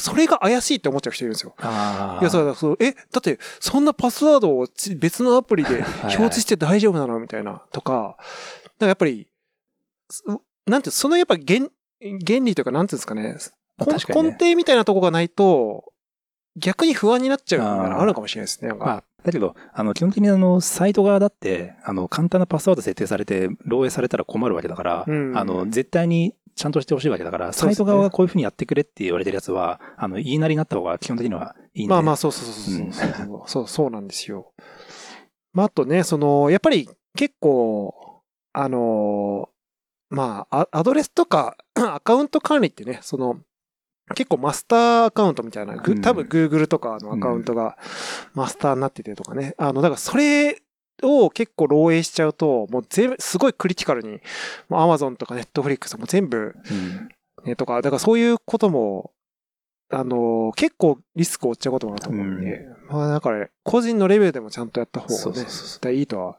[0.00, 1.54] それが怪しいって思っちゃう人いるんですよ。
[1.58, 7.20] あいや、そうだ、そう、え、だって、そんなパスワードをち別のアプリで表示して大丈夫なの？
[7.20, 8.26] みたいな、とか、だか
[8.80, 9.28] らやっぱり、
[10.08, 10.24] す
[10.66, 11.68] なんていう、そのやっぱ原、
[12.00, 13.36] 原理というか、なんていうんですかね、
[13.78, 15.92] まあ根底みたいなとこがないと、
[16.56, 18.00] 逆に不安になっちゃうのあー。
[18.00, 18.72] あるかもしれないですね。
[18.80, 25.36] あ、だけど、あの、基本的にあの、サイト側だって、あの、簡単なパスワード設定されて、漏洩されたら困るわけだから、うん。
[25.36, 31.90] あの、絶対にちゃんとしてほしいわけだから、サイト側がこういうふうにやってくれって言われてるやつは、あの、言いなりになった方が基本的にはいいんで。
[31.90, 34.52] まあまあ、そうそうそうそうそうそう、 そう、そうなんですよ。
[35.52, 38.22] まあ、あとね、その、やっぱり結構、
[38.54, 39.50] あの、
[40.10, 43.40] まあ、アアドレスとか アカウント管理ってね、その、
[44.14, 46.00] 結構マスターアカウントみたいな、ぐうん。
[46.00, 47.76] 多分 Google とかのアカウントが
[48.34, 49.54] マスターになっててとかね。
[49.58, 50.62] あの、だからそれ
[51.02, 54.20] を結構漏洩しちゃうと、もう全部、すごいクリティカルに、
[54.68, 57.08] もう Amazon とか Netflix も全部うん。
[57.44, 59.12] ね、とか、だからそういうことも、
[59.88, 66.38] あの結構リスクを負っちゃうこともあると思うんで、まあだから、個人のレベルでもちゃんとやった方がね、いいとは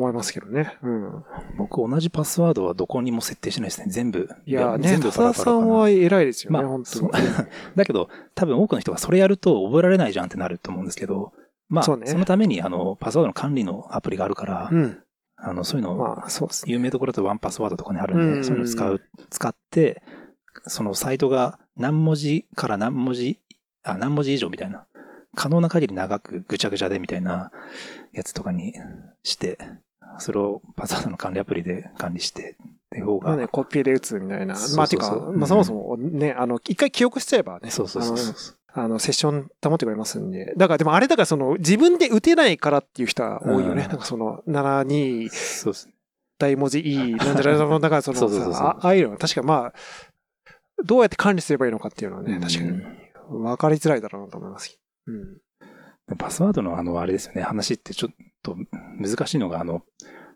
[0.00, 0.76] 思いますけどね。
[0.82, 1.24] うん。
[1.58, 3.86] 僕同じパスワードはどこにも設定しないですね。
[3.88, 4.28] 全部。
[4.46, 7.10] いや、ね、全部田田さんは偉いですよね、まあ本当。
[7.76, 11.32] だけど、多分多くの人がそれやると覚えられないじゃんってなると思うんですけど、
[11.68, 14.98] まあ、そそうのために、あの、パスワードの管理のアプリがあるから、うん。
[15.36, 16.54] あの、そういうのを、まあ、そうね。
[16.66, 20.02] 有名どころだとワンパスワードとかにあるんで、うんそういうのを使う、使って、
[20.66, 23.38] そのサイトが何文字から何文字、
[23.82, 24.86] あ、何文字以上みたいな、
[25.34, 27.52] 可能な限り長くぐちゃぐちゃでみたいな
[28.12, 28.74] やつとかに
[29.22, 29.58] して、
[30.18, 34.56] それをパスワードの管理アプリで管理して、っていう方が、まあね、コピーで打つみたいな。
[34.56, 37.70] そうまあ、てか、そうそうまあそもそもね、あの、一回記憶しちゃえばね。
[37.70, 38.56] そうそうそうそう。
[38.72, 40.54] あの、セッション保ってくれますんで。
[40.56, 43.84] だから、でもあれだからその、自分で打てないからっていう人は多いよね。
[43.84, 45.94] うんなんかその、72そうですね。
[46.38, 49.72] 大文字 E、なんじゃららだからそのそうそうそうあああいうのは確かまあ、
[50.84, 52.82] どうやって管理すればいいのかっていうのはね、うん確かに
[53.28, 54.80] 分かりづらいだろうなと思います。
[55.06, 56.16] うん。
[56.16, 58.16] パスワードのあの、あれですよね、話ってちょっと
[58.98, 59.82] 難しいのが、あの、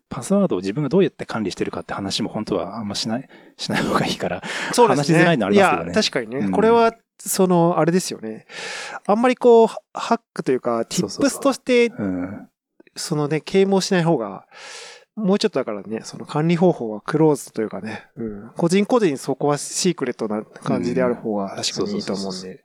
[0.09, 4.43] パスワードを自分がどうやって管理してるかって話も本当はあんましない、しない方がいいから。
[4.73, 4.97] そうですね。
[4.97, 6.39] 話しづらいのありますけどねいや、確かにね。
[6.39, 8.47] うんこれは、その、あれですよね。
[9.07, 12.49] あんまりこう、ハックというか、そうそうそう tips として、うん。
[12.97, 14.47] そのね、啓蒙しない方が、
[15.17, 18.51] もうちょっとだからね、その管理方法はクローズというかね、うん。
[18.57, 22.65] 個人個人そこはシークレットな感じである方が確かにいいと思うんで。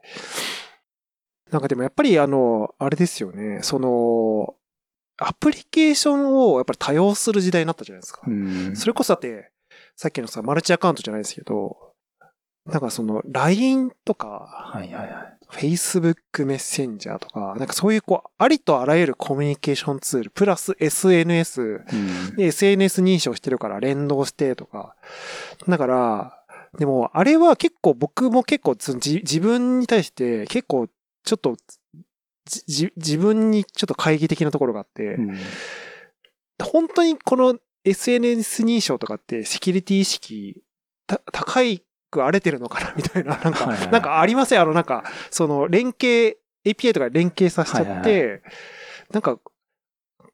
[1.50, 4.54] なんかでもやっぱりあの、あれですよね、その、
[5.20, 8.22] アプリケーションをやっぱり多用する時代になったじゃないですか。
[8.26, 8.74] うん。
[8.74, 9.52] それこそだって、
[9.96, 11.76] さっきのさ、マルチアカウントじゃないですけど、
[12.66, 15.38] なんかその、LINE とか、はいはいはい。
[15.52, 21.96] Facebook メッセンジャーとか、なんかそういうこう、ありとあらゆるコミュニケーションツール、プラス SNS、う
[22.32, 22.36] ん。
[22.36, 24.94] で SNS 認証してるから連動してとか。
[25.68, 26.44] だから、
[26.78, 30.88] でも、あれは結構僕も結構自分に対して結構
[31.24, 31.56] ちょっと
[32.44, 35.38] じじ自分にちょっと懐疑的なところがあって、うん。
[36.62, 40.62] 本当にこの SNS 認証とかってセキュリティ意識
[41.06, 43.90] た高いく荒れてるのかなみたいな、なんか、はいはいはい。
[43.92, 44.60] なんかありません？
[44.60, 48.42] あの、なんか、その連携、API とか連携させちゃって、はい。
[49.12, 49.38] なんか、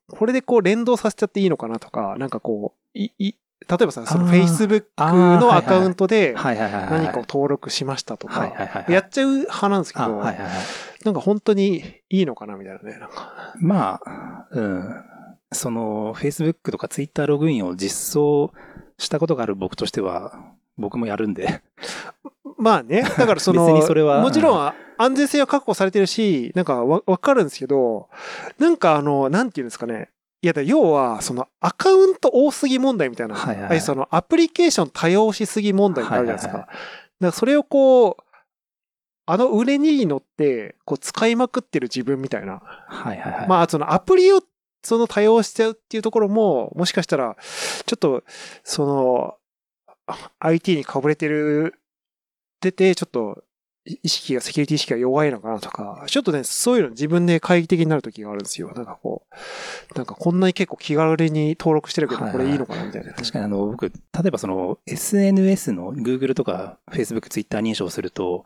[0.09, 3.35] これでこう連動させちゃっていいのかなとか、なんかこう、い、い、
[3.69, 6.35] 例えばさ、その Facebook のアカウントで。
[6.35, 8.47] 何かを登録しましたとか。
[8.89, 10.17] やっちゃう派なんですけあ、ど。
[10.19, 13.55] なんか本当にいいのかなみたいなね、なんか。
[13.61, 15.05] まあ、うん。
[15.53, 18.53] その、Facebook とか Twitter ログインを実装
[18.99, 20.33] したことがある僕としては、
[20.79, 21.63] 僕もやるんで。
[22.59, 28.09] まあね、だからその、 別にそれはもちろん安全性は確保されてるし、なんかわわかるんですけど、
[28.59, 30.11] なんかあの、なんていうんですかね。
[30.43, 36.59] いや、だ要は、そのアカウント多すぎ問題みたいな、はいはいそのアプリケーション多用しすぎ問題ってあるじゃないですか。
[36.59, 36.77] はいはい
[37.19, 38.23] だからそれをこう、
[39.25, 42.61] あの売れに乗って、こう使いまくってる自分みたいな。
[42.63, 43.49] はいはいはい。
[43.49, 44.41] まあ、そのアプリを
[44.83, 47.37] その多用しちゃうっていうところも、もしかしたら、
[47.87, 48.23] ちょっと、
[48.63, 49.35] その、
[50.07, 51.75] あ IT にかぶれてる、
[52.61, 53.46] 出て、ちょっと、い
[54.03, 58.73] 意識が、セキュリティ意識が弱いのかなとか、ちょっとね、そういうの自分で懐疑的になる時があるんですよ。
[58.75, 63.13] なんかこう、なんかこんなに結構気軽に登録してるけど、これいいのかなみたいな。
[63.13, 63.93] 確かにあの、僕、例
[64.27, 68.45] えばその SNS の Google とか Facebook、Twitter 認証すると、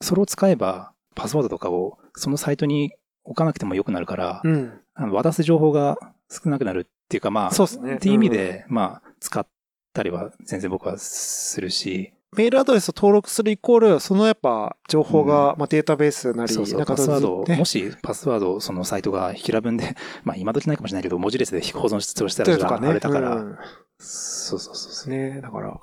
[0.00, 2.92] それを使えばパスワードとかをそのサイトに
[3.24, 4.80] 置かなくてもよくなるから、うん。
[5.12, 5.98] 渡す情報が
[6.30, 9.46] 少なくなるっていうかまあ、そうですねっていう意味で、まあ、使っ
[9.92, 22.88] たりは全然僕はするし、メールアドレスを登録するイコール、そのやっぱ情報が、まあ、データベースなり、そうそう、パスワードもしパスワードをそのサイトが平文で、 まあ今時ないかもしれないけど、文字列で保存したらとかね。
[22.88, 23.58] あれだから、うん
[24.00, 25.12] そうそうそう。
[25.12, 25.76] ねだから。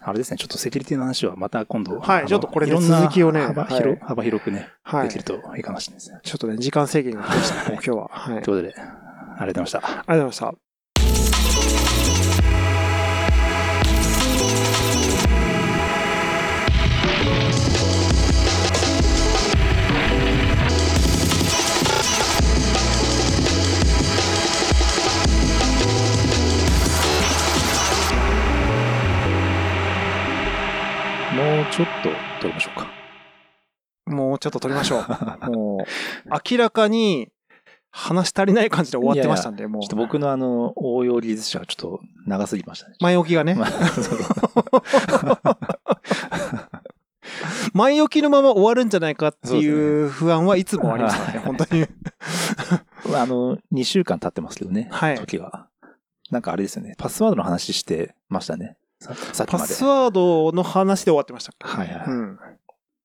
[0.00, 1.98] あれですね、ちょっとセキュリティの話はまた今度。
[1.98, 5.08] はいちょっとこれね続きをね幅はい広幅広くね、はい。
[5.08, 6.20] できるといいかもしれないですね。
[6.22, 8.08] ちょっとね、時間制限が来ました、 はいもう今日は。
[8.10, 8.36] はい。
[8.36, 9.80] ありがとうということで、ありがとうございました。
[10.06, 10.65] ございました。
[31.76, 32.08] ちょっと
[32.40, 32.90] 撮りましょうか。
[34.06, 35.06] もうちょっと撮りましょう。
[35.52, 37.28] もう、明らかに
[37.90, 39.90] 話し足りない感じで終わってましたんで、もうちょっ。
[39.90, 42.94] と僕のあの、応用技術者がちょっと長すぎましたね。
[43.00, 43.58] 前置きがね。
[47.74, 51.86] 前置きのまま終わるんじゃないかっていう不安はいつもありますからね、はい本当に。
[53.12, 54.88] まああの、2週間経ってますけどね。
[54.90, 55.68] はい時は。
[56.30, 56.94] なんかあれですよね。
[56.96, 58.78] パスワードの話してましたね。
[59.46, 59.58] パ。
[59.66, 61.52] スワードの話で終わってました。
[61.66, 62.06] はいはい。
[62.06, 62.38] うん。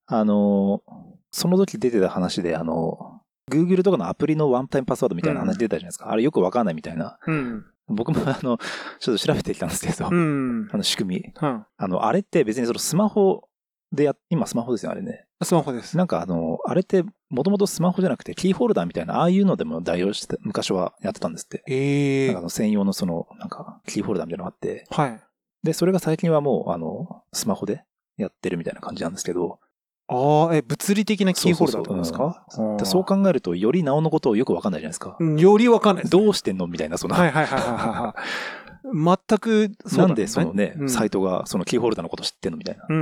[0.06, 0.82] あの、
[1.30, 6.10] その時出てた話で、あの、Google とかのアプリのワンタイムパスワードみたいな話出てたじゃないですか。
[6.10, 7.18] あれよくわかんないみたいな。
[7.26, 7.64] うん。
[7.88, 8.58] 僕もあの、
[9.00, 10.68] ちょっと調べてきたんですけど、うん。
[10.72, 11.32] あの仕組み。
[11.40, 11.66] うん。
[11.76, 13.48] あの、あれって別にそのスマホ
[13.92, 15.26] でや、今スマホですよ、あれね。
[15.42, 15.96] スマホです。
[15.96, 21.62] なんかあの、あれってもともとスマホじゃなくてキーホルダーみたいな、ああいうのでも代用して、昔はやってたんですって。
[21.68, 24.86] ええなんかあの専用のその、なんか、キーホルダーみたいなのがあって。
[24.90, 25.20] はい。
[25.62, 27.84] で、それが最近はもう、あの、スマホで
[28.16, 29.60] やってるみたいな感じなんですけど、
[30.08, 32.44] ああ、え、物理的なキーホルダーってことですか？
[32.78, 35.16] でそう考えると、よりなおのことをよくわかんないじゃないですか。
[35.18, 36.12] うんよりわかんないです。
[36.12, 36.66] どうしてんの？
[36.66, 39.18] みたいな、その、はいはいはいはいはいはい。
[39.28, 42.84] 全く、そうだなんでそのね、うんサイトがそのキーホルダーのこと知ってんのみたいな。
[42.88, 43.00] うんう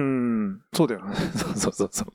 [0.50, 0.60] ん。
[0.74, 1.16] そうだよね。
[1.34, 2.12] そうそうそうそう。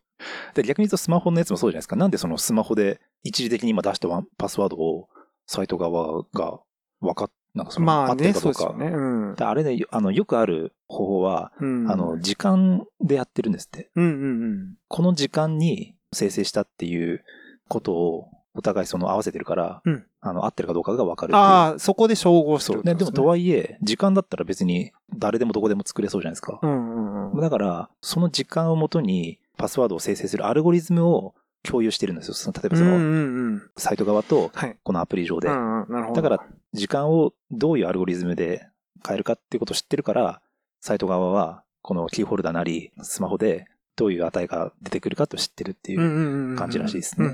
[0.53, 1.95] で、逆に言うとスマホのやつもそうじゃないですか。
[1.95, 5.09] なんでそのスマホで一時的に今出したワンパスワードを
[5.47, 6.59] サイト側が
[7.01, 8.59] 分かっ、なんかその、まあね、るかどうか。
[8.59, 8.95] そうですよね。
[8.95, 9.35] うん。
[9.35, 13.89] であれね、あの、よくある方法は、うんあの、、時間でやってるんですって。
[13.95, 14.73] うんうんうん。
[14.87, 17.23] この時間に生成したっていう
[17.69, 21.35] ことをお互いその合わせてるから、うんあの、合ってるかどうかがわかる。
[21.35, 22.75] ああ、そこで照合してそう。
[22.77, 26.59] るってね、でもとは、はいえ、時間だったら別に誰でもどこでも作れそうじゃないですか。
[26.61, 27.39] うんうんうん。
[27.41, 32.33] だから、その時間をもとにパスワードを生成するアルゴリズムを共有してるんですよ。
[32.33, 33.61] その例えばその、うんうんうん。
[33.75, 34.77] サイト側とはい。
[34.83, 35.47] このアプリ上で。
[35.47, 35.74] うんうん。
[36.13, 36.39] だから、
[36.73, 38.67] 時間をどういうアルゴリズムで
[39.05, 40.41] 変えるかっていうことを知ってるから、
[40.81, 46.55] サイト側は、このキーホルダーなり、スマホでどういう値が出てくるかと知ってるっていう。
[46.55, 47.29] 感じらしいですね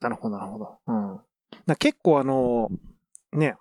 [0.00, 0.78] なるほど、なるほど。
[0.86, 1.20] うん。
[1.66, 2.70] だ結構あの、
[3.32, 3.56] ね、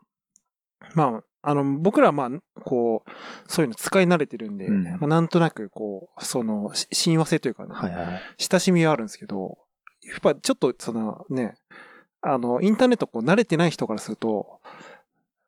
[0.93, 3.11] まあ、あの、僕らはまあ、こう、
[3.47, 8.21] そういうの使い慣れてるんで、うんまあ、なんとなく、こう、その、し親和性というかね、はいはいはい。
[8.38, 9.59] 親しみはあるんですけど、
[10.03, 11.55] やっぱちょっと、そのね、
[12.25, 14.59] あの、インターネットこう慣れてない人からすると、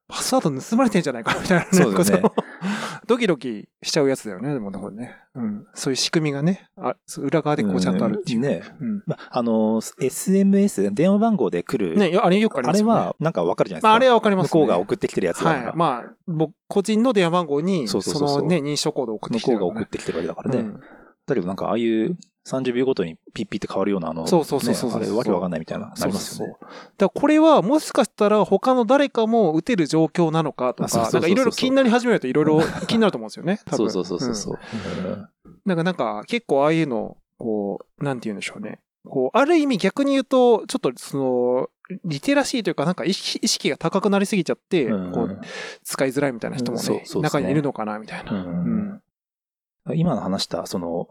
[0.07, 2.29] パスワード盗まれてんじゃないかなみたいな、そうだよね
[3.07, 5.15] ドキドキしちゃうやつだよね、でもね、これね。
[5.35, 5.67] うん。
[5.73, 8.37] そういう仕組みがね、あ裏側でこうちゃんとあるっていう。
[8.37, 8.61] うんね。
[8.79, 9.03] うん。
[9.05, 11.97] まあの、SMS、電話番号で来る。
[11.97, 12.93] ね、あれよくありますよね。
[12.93, 13.87] あれは、なんかわかるじゃないですか。
[13.89, 14.49] まあ、あれはわかります、ね。
[14.59, 15.65] 向こうが送ってきてるやつだから。
[15.67, 15.75] はい。
[15.75, 20.59] まあ、僕、個人の電話番号に、そのね、認証コードを送って向こうきてるからねが送ってきてるわけだからね。
[20.59, 20.81] うん
[21.27, 26.53] だけどなんかああいう30秒ごとにピッピって変わるようなあの、そうそうそうそうそうねあれわけわかんないみたいな、なりますよね。
[26.53, 33.60] そうそうそうだからこれはもしかしたら他の誰かも打てる状況なのかとか、なんかいろいろ気になり始めるといろいろ気になると思うんですよね。
[33.65, 34.57] 多分そうそうそうそう
[35.65, 38.79] なんかなんか結構ああいうの、こう、なんて言うんでしょうね。
[39.05, 41.69] こう、ある意味逆に言うと、ちょっとその、
[42.03, 45.39] リテラシーというかなんか意識意識が高くなりすぎちゃって、うんこう、
[45.83, 48.31] 使いづらいみたいな人もね、そうですね中にいるのかな、みたいな。
[48.31, 48.43] ううん
[48.93, 49.01] ん。
[49.95, 51.07] 今の話した、その、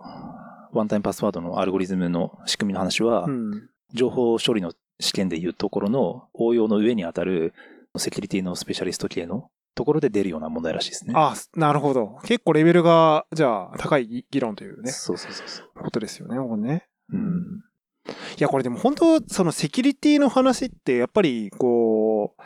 [0.72, 3.68] ワンタイムパスワードのアルゴリズムの仕組みの話は、うん。
[3.92, 7.54] 情報処理の試験でいうところの応用の上にあたる
[7.96, 11.12] セキュリティのスペシャリスト系のところで出るような問題らしいですね。
[11.16, 12.18] あ、なるほど。
[12.24, 15.70] 結構レベルが、じゃあ、高い議議論というね、そうそうそうそう。
[15.82, 16.88] ことですよね、これね。
[17.12, 17.62] うん。
[18.08, 22.42] いや、これでも本当、そのセキュリティの話って、やっぱり、こう、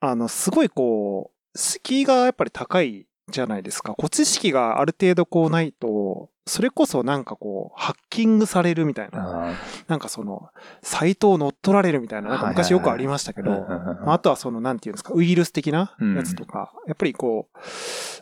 [0.00, 3.94] あの、すごいこう、敷居がやっぱり高いじゃないですか。
[3.94, 9.50] こう、知識がある程度こうないと、それこそなんかこう、ハッキングされるみたいな。
[9.50, 9.52] あ
[9.86, 10.48] なんかその、
[10.82, 17.58] サイトを乗っ取られるみたいな、なんか昔よくありましたけど、ああとはその、なんていうんですか、ウイルス的なやつとか、やっぱりこう、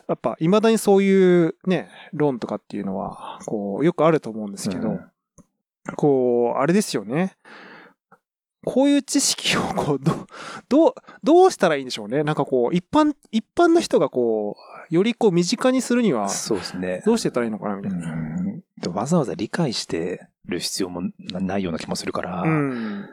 [0.07, 5.11] やっぱ未だにそういうね、論とかっていうのは、こう、よくあると思うんですけど、うん
[5.95, 7.37] こう、あれですよね。
[8.65, 10.27] こういう知識を、こう、ど、
[10.67, 12.23] どう、どうしたらいいんでしょうね。
[12.23, 17.01] なんかこう、一般、一般の人がこう、よりこう、身近にするには、そうですね。
[17.05, 18.91] どうしてったらいいのかな、みたいな。
[18.93, 23.09] わざわざ理解してる必要もなないような気もするから、うん。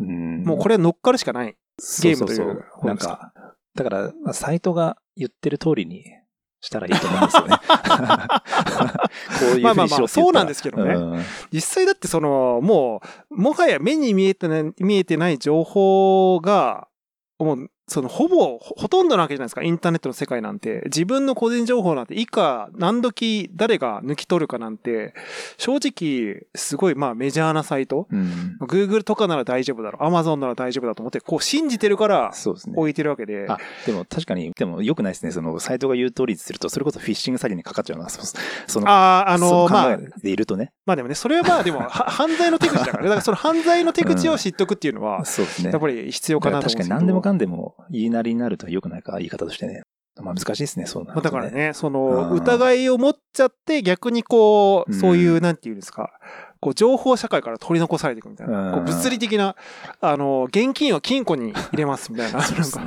[0.00, 1.56] うんもうこれは乗っかるしかない。
[2.02, 3.32] ゲームというそうそうそうなんか、
[3.74, 6.04] だから、まあサイトが言ってる通りに
[6.60, 7.56] したらいいと思うんですよね。
[9.38, 13.00] こういうふうにしろまあまあまあそうなんですけどねうん実際だってその、も
[13.30, 16.88] う、もはや目に見えてない、見えてない情報が、
[17.38, 19.62] もう、その、ほぼ、ほほとんどなわけじゃないですか。
[19.62, 20.82] インターネットの世界なんて。
[20.86, 25.14] 自分の個人情報なんて、以下、何時、誰が抜き取るかなんて、
[25.56, 28.08] 正直、すごい、まあ、メジャーなサイト。
[28.10, 28.56] うん。
[28.60, 30.02] Google とかなら大丈夫だろう。
[30.02, 32.74] Amazon なら大丈夫だと思って、こう、信じてるから、そうですね。
[32.76, 33.46] 置いてるわけで。
[33.48, 35.30] あ、でも確かに、でも良くないですね。
[35.30, 38.08] その、サイトが言う通りにすると、それこそフィッシング詐欺にかかっちゃうな。
[38.08, 38.20] そ
[38.66, 40.72] その、あーあの、まあそう考、えているとね。
[40.86, 43.02] まあでもね、それはまあでも、 は犯罪の手口だからね。
[43.04, 45.70] だからその犯罪の手口を知っとくっていうのは、そうですね。
[45.70, 46.88] やっぱり必要かなと思うんですけど。
[46.88, 49.82] 確かに何でもかんでも言いなりになると良くないか、言い方としてね。
[50.22, 56.10] まあ難しいですね、そうなまあるとだからね、そうんの、疑いを持っちゃって、逆にこう、うんそういう、なんていうんですか、
[56.60, 58.68] こう、情報社会から取り残されていくみたいな。
[58.68, 59.56] うんこう物理的な、
[60.00, 62.40] あの、現金を金庫に入れますみたいな。
[62.42, 62.84] そうですね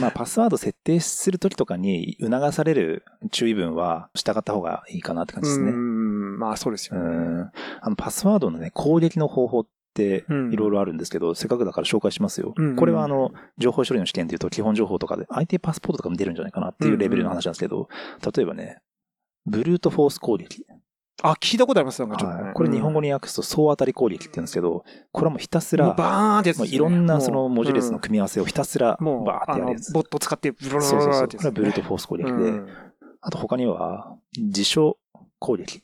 [0.00, 5.72] まあ、パスワード設定するときとかに促される注意文は従った方がいいかなって感じですうね。
[5.72, 7.08] ん、まあそうですうよね。
[7.16, 7.50] ん。
[7.82, 12.52] あの、パスワードのね、攻撃の方法ってうんいろいろあるんですけど、せっかくだから紹介しますよ。
[12.56, 17.88] うんこれはあの、情報処理の試験でいうと基本情報とかで IT パスポートとかも出るんじゃないかなっていうレベルの話なんですけど、
[18.36, 18.78] 例えばね、
[19.46, 20.66] ブルートフォース攻撃。
[21.22, 22.44] あ、聞いたことありますなんかちょっとね。
[22.44, 29.92] はいこれ日本語に訳すと総当たり攻撃って言うんですけど、これはもうひたすら、バーンってやつねいろんなその文字列の組み合わせをひたすらもう、バーってやるやつ。
[29.92, 32.68] ボット使って、ブロロそうそうそこれはブルートフォース攻撃で、うん
[33.26, 34.98] あと他には、辞書
[35.38, 35.78] 攻撃。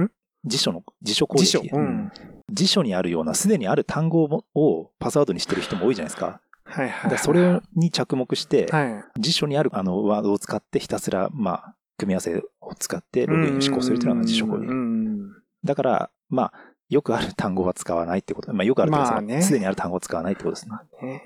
[0.00, 0.10] ん
[0.44, 1.68] 辞書の、辞書攻撃。
[1.72, 2.10] うん
[2.52, 6.40] 辞書にあるような、すでにある単語ををパスワードにしてる人も多いじゃないですか。
[6.64, 7.02] はいはい。
[7.04, 9.20] だからそれに着目して、はい。
[9.20, 14.58] 辞書にあるあのワードを使ってひたすら、まあ、組み合わせを使ってログイン試行するというのが辞書攻。
[14.58, 15.32] ん
[15.64, 16.52] だから、まあ、
[16.88, 18.52] よくある単語は使わないってこと。
[18.52, 20.76] まあ、よくあるってことまあねすでにある単語を使わないってことですね。
[21.02, 21.22] ね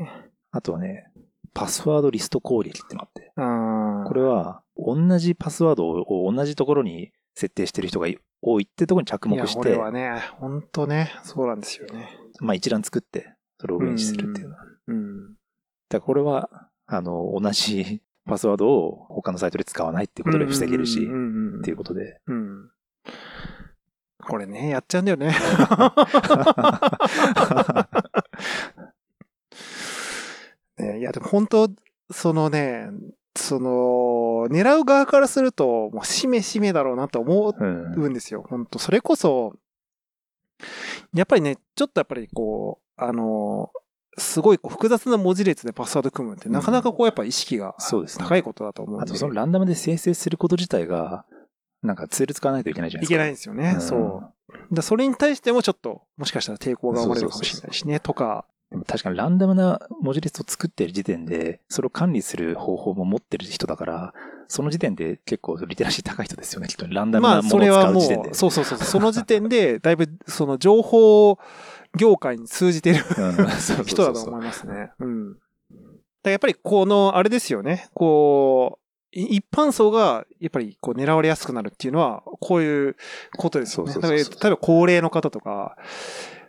[0.52, 1.10] あとはね、
[1.54, 8.06] パスワードリスト攻撃ってのがあって、うんこれは、同じパスワードを同じところに設定してる人が
[8.42, 12.16] 多いってところに着目して、これはね、本当ね、そうなんですよね。
[12.40, 13.34] まあ一覧作って、
[13.64, 14.64] ログインするっていうのは。
[14.88, 15.28] うん。
[15.28, 22.20] だからこれは、あの、同じパスワードを他のサイトで使わないっていうことで防げるし、っていうことで。
[22.26, 22.70] うん。
[24.22, 25.32] これね、やっちゃうんだよね。
[30.78, 31.70] ねいや、でも本当、
[32.10, 32.88] そのね、
[33.36, 37.94] その、狙う側からすると、もうしめしめだろうなと思うん。
[37.94, 38.44] うんですよ。
[38.48, 39.54] 本当それこそ、
[41.14, 43.70] やっぱりね、ちょっとやっぱりこう、あの、
[44.18, 49.02] すごいこう複雑な文字列でパスワード組むって、なかなかこうやっぱ意識がそうですね高いことだと思うんで。
[49.02, 51.26] あとそのランダムで生成すること自体が、
[51.82, 53.14] なんかツール使わないといけないじゃないですか。
[53.14, 53.72] いけないんですよね。
[53.74, 54.22] うんそ
[54.72, 54.74] う。
[54.74, 58.46] でそれに対してもちょっと、もしかしたら抵抗が生まれるかもしれないしね、とか。
[58.70, 64.14] でも確かにランダムな文字列を作ってる時点で、それを管理する方法も持ってる人だから、
[64.48, 66.86] その時点で結構リテラシー高い人ですよね、きっと。
[66.88, 68.30] ランダムまあ、なものをそれはも使う時点で。
[68.30, 71.38] う、そうそうそう、その時点で、だいぶ、その情報
[71.96, 73.04] 業界に通じてる
[73.86, 74.90] 人だと思いますね。
[74.98, 75.34] うん。
[76.22, 78.86] だやっぱりこの、あれですよね、こう、
[79.18, 82.96] い一般層がやっぱりこう狙われやすくなるっていうのは、こういう
[83.36, 83.94] ことですよね。
[84.00, 85.76] 例えば高齢の方とか、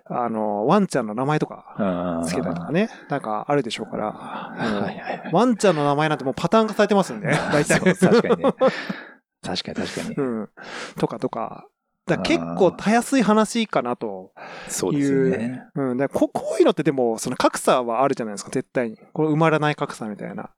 [0.10, 1.76] あの、ワンちゃんの名前とか
[2.20, 5.32] うんつけたりとかね、なんかあるでしょうから。
[5.32, 7.80] ワンちゃんの名前なんてもうパターン化されてますんで、 大体。
[7.80, 8.54] 確かにね。
[9.42, 10.16] 確かに確かに。
[10.16, 10.50] うん。
[10.98, 11.68] とかとか。
[12.06, 14.32] だ結構たやすい話かなと。
[14.70, 15.64] そうですよね。
[15.76, 15.98] うん。
[15.98, 18.98] だここういうのってでも、その格差はあるじゃないですか、絶対に。
[19.12, 20.36] これ埋まらない格差みたいな。
[20.36, 20.52] だか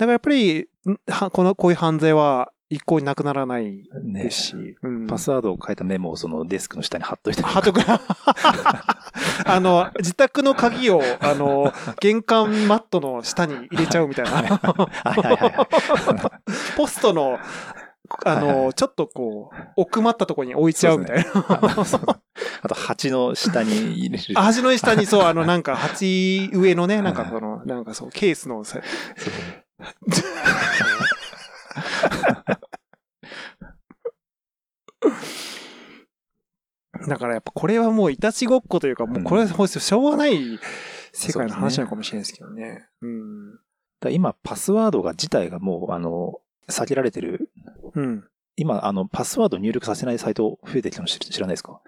[0.00, 0.68] らやっぱり、
[1.32, 4.76] この、こういう犯罪は一向になくならないねですし。
[4.82, 5.06] うん。
[5.06, 7.42] パスワードを書いたメモをそのデスクの下に貼っといて。
[7.42, 7.80] はとく
[9.44, 11.70] あの、自宅の鍵を、あの、
[12.00, 14.58] 玄関マットの下に入れちゃうみたいな。
[16.76, 17.38] ポストの、
[18.24, 21.24] あはいはの、ちょっとこう、奥まったところに置いちゃうみたいな。
[22.62, 24.34] あと、蜂の下に入れる。
[24.34, 28.80] 端の下にそう、あの、なんか、鉢上のね、なんかこの、なんかそう、ケースのさ、
[37.08, 40.58] だからやっぱこれはもういたちごっこというか、もうこれはほんとしょうがない
[41.12, 42.86] 世界の話なのかもしれないですけどね。
[43.00, 43.58] うん。
[44.00, 47.50] だ今、パスワードが自体がもう、あの、避けられてる。
[47.94, 48.24] うん。
[48.56, 51.80] 今、あの、パスワード入力させないサイト増えてきたの知知らないですか？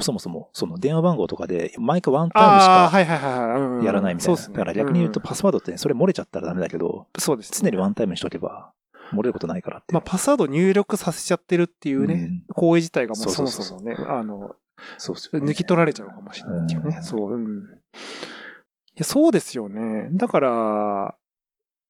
[0.00, 3.84] そもそも、その電話番号とかで、毎回ワンタイムしかはいはいはいはいうん。
[3.84, 4.40] やらないみたいな。
[4.40, 7.60] だから逆に言うと、んパスワードってね、それ漏れちゃったらダメだけど、そうです。
[7.62, 8.72] 常にワンタイムにしとけば、
[9.12, 9.92] 漏れることないからって。
[9.94, 14.56] まあ、パスワード入力させちゃってるっていうね、うん行為自体がもうそもそうそうそもね、あの、
[14.96, 16.96] そうですよね抜き取られちゃうかもしれないっていうね。
[16.96, 17.62] うんそう、うん。
[17.62, 20.08] いや、そうですよね。
[20.12, 21.14] だから、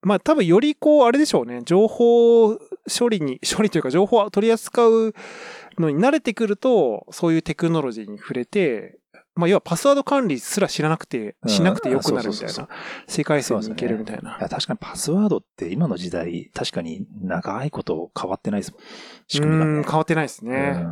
[0.02, 5.14] まあ多分よりこう、あれでしょうね、情報処理に、 処理というか情報を取り扱う
[5.78, 8.98] のに慣れてくると、そういうテクノロジーに触れて、
[9.38, 12.68] まあ要はパスワード管理すら知らなくて、うんしなくてよくなるみたいな、
[13.06, 14.36] 世界線に行けるみたいな。
[14.36, 18.80] いや、確かにパスワードって今の時代、確かに長いこと変わってないですもん。
[19.28, 20.84] 仕組みがねうん、変わってないですね。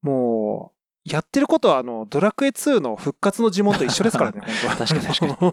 [0.00, 0.78] もう、
[1.10, 4.76] やってることは、あの、ドラクエ2の復活の呪文と一緒ですからね、 本当は。
[4.76, 5.52] 確かに確かに確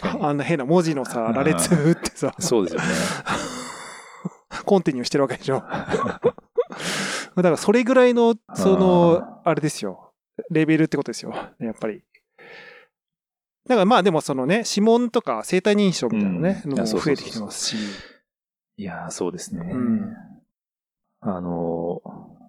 [0.00, 0.22] かに。
[0.24, 2.86] あんな変な文字のさ、羅列打ってさ、そうですよね。
[4.64, 5.64] コンティニューしてるわけでしょ。
[7.42, 10.12] だからそれぐらいの、その、あれですよ。
[10.50, 11.34] レベルってことですよ。
[11.58, 12.02] やっぱり。
[13.66, 17.76] だからまあでもそのね、指紋とか生体認証みたいなのね、うんのも増えてきてますし。
[18.76, 19.68] いやー、そうですね。
[19.72, 20.14] うん
[21.20, 22.00] あの、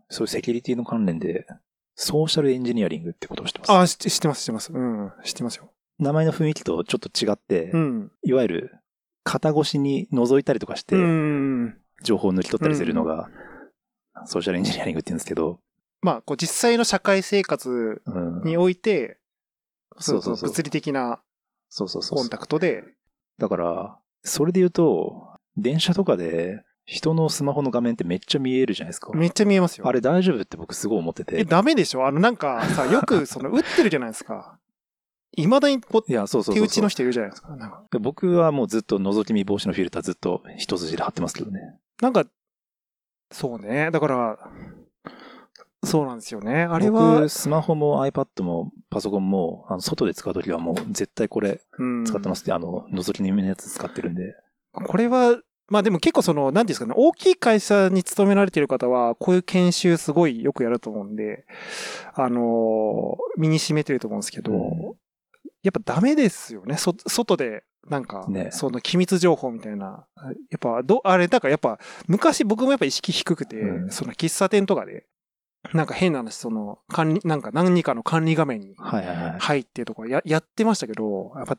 [0.10, 1.48] そういうセキュリティの関連で、
[1.96, 3.72] ソーシャルエンジニアリングってことをしてます。
[3.72, 4.72] ああ、知知ってます、知ってます。
[4.72, 5.72] うん、知ってますよ。
[5.98, 8.12] 名前の雰囲気とちょっと違って、うん。
[8.24, 8.76] いわゆる、
[9.24, 11.78] 肩越しに覗いたりとかしてう、ん。
[12.04, 13.30] 情報を抜き取ったりするのが、
[14.26, 15.60] ソーシャルエンジニアリングって言うんですけど、
[16.02, 19.18] まあ、こう実際の社会生活うんにおいて、
[20.00, 21.20] そうそうそう物理的な
[21.70, 22.84] そうそうそうコンタクトで、
[23.38, 29.12] だから、それで言うと、電車とかで人のスマホの画面ってめっちゃ見えるじゃないですか。
[29.14, 29.88] めっちゃ見えますよ。
[29.88, 31.46] あれ大丈夫って僕すごい思ってえ、て。
[31.46, 32.08] ダメでしょ？
[32.08, 34.58] あの、なんかさ、 よく、その、打ってるじゃないですか。
[35.36, 37.56] 未だにこう、いや、そうそう手打ちの人いるじゃないですか。
[37.56, 41.60] なんか、僕はもうずっと覗き見防止のフィルターずっと一筋で貼ってますけどね。
[42.02, 42.26] なんか
[43.32, 43.92] そうね。
[43.92, 44.40] だから、
[45.84, 46.64] そうなんですよね。
[46.64, 54.36] あれは僕、、スマホも iPad もパソコンも、あの外で使うときはもう絶対これうん使ってますって、あの、覗き見のやつ使ってるんで。
[54.74, 61.46] これは、まあでも結構その、なんていうんですかね、大きい会社に勤められている方は、こういう研修すごいよくやると思うんで、
[62.14, 64.56] あのー身に染めてると思うんですけど、う
[64.92, 64.94] ん
[65.62, 66.78] やっぱダメですよね。
[66.78, 70.06] そ、外で、なんか、ねその機密情報みたいな。
[70.50, 75.06] やっぱ、ど、あれ、だからやっぱ、昔僕もやっぱ意識低くて、うんその喫茶店とかで、
[75.74, 78.76] なんか変な話、その、管理、なんか何かの管理画面に。
[79.40, 81.58] 入ってとかや、やってましたけど、やっぱ、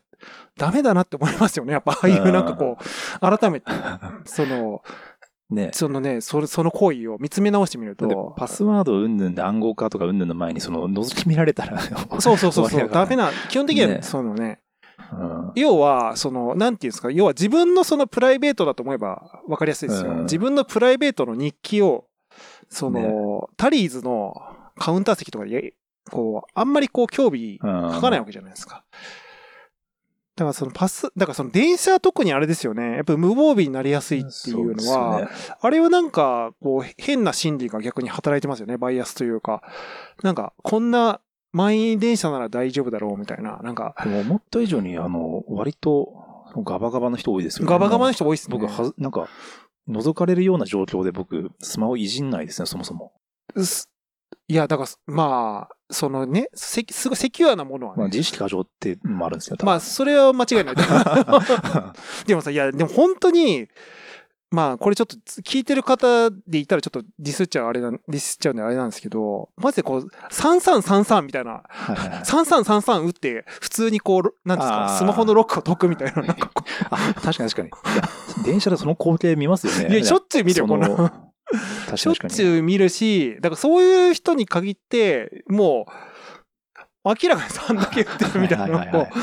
[0.57, 1.73] ダメだなって思いますよね。
[1.73, 3.71] やっぱ、ああいうなんかこう、改めて、
[4.25, 4.81] その、
[5.51, 5.69] ね。
[5.73, 11.79] そのね、それ、その行為を見つめ直してみると、パスワードうんぬんで暗号化とかうんぬんの前に、その、覗き見られたら、
[12.19, 13.25] そうそうそうそう、ダメな。
[13.25, 14.70] な、基本的には、ねそのね、うん
[15.55, 20.11] 要は、その、なんていうんですか、要は自分のそのプライベートだと思えば分かりやすいですよ。
[20.11, 22.05] うん自分のプライベートの日記を、
[22.69, 24.33] その、ねタリーズの
[24.77, 25.73] カウンター席とかで、
[26.09, 28.83] こう、あんまりこう、興味うん書かないわけじゃないですか。
[30.35, 32.95] だからそのパス、だからその電車は特にあれですよね。
[32.95, 35.27] やっぱ無防備になりやすいっていうのは、ね
[35.59, 38.77] あれはなんか、こう、変な心理が逆に働いてますよね。
[38.77, 39.61] バイアスというか。
[40.23, 41.19] なんか、こんな
[41.51, 43.59] 満員電車なら大丈夫だろうみたいな。
[43.63, 46.07] なんか、でも思った以上に、あの、割と、
[46.65, 47.69] ガバガバの人多いですよね。
[47.71, 48.57] ガバガバの人多いっすね。
[48.57, 49.27] 僕は、なんか、
[49.89, 53.13] 覗かれるような状況で僕、スマホいじんないですね、そもそも。
[53.57, 53.89] す
[54.47, 58.09] いや、だから、まあ、そのね、せすごいセキュアなものはまあ、ね。
[58.09, 59.57] 自意識過剰ってのもあるんですよ。
[59.63, 60.75] まあ、それは間違いない。
[62.27, 63.67] でもさ、いや、でも本当に、
[64.51, 77.77] まあ、これちょっと聞いてる方でいたらちょっとディスっちゃうあれな、ディスっちゃうんであれなんですけど、まずでこう、3333みたいな、はいはいはい3333打って、普通にこう、なんですか、スマホのロックを解くみたいな、なんかこあ、確かに確か
[78.41, 78.43] に。
[78.43, 79.95] 電車でその光景見ますよう、ね。
[79.95, 80.87] いや、しょっちゅう見るよ、こんな。
[80.87, 81.09] その
[81.95, 82.15] しょっ。
[82.29, 85.91] ちゅう見るし、だからそういう人に限って、もう、
[87.05, 89.17] 明らかに3だけ打ってるみたいなはいはいはいはいこ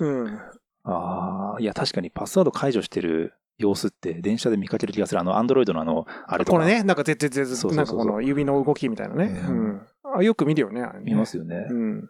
[0.00, 0.40] ううん。
[0.84, 5.20] ああ、いや、確かにパスワード解除してる様子って電車で見かける気がする。
[5.20, 6.58] あの、アンドロイドのあの、あれとか。
[6.58, 9.40] これね、なんかぜぜぜぜそうそうそうなんかこの指の動きみたいなね。
[9.48, 9.86] ううんん。
[10.16, 11.66] あよく見るよね、あれね見ますよね。
[11.68, 12.08] うん。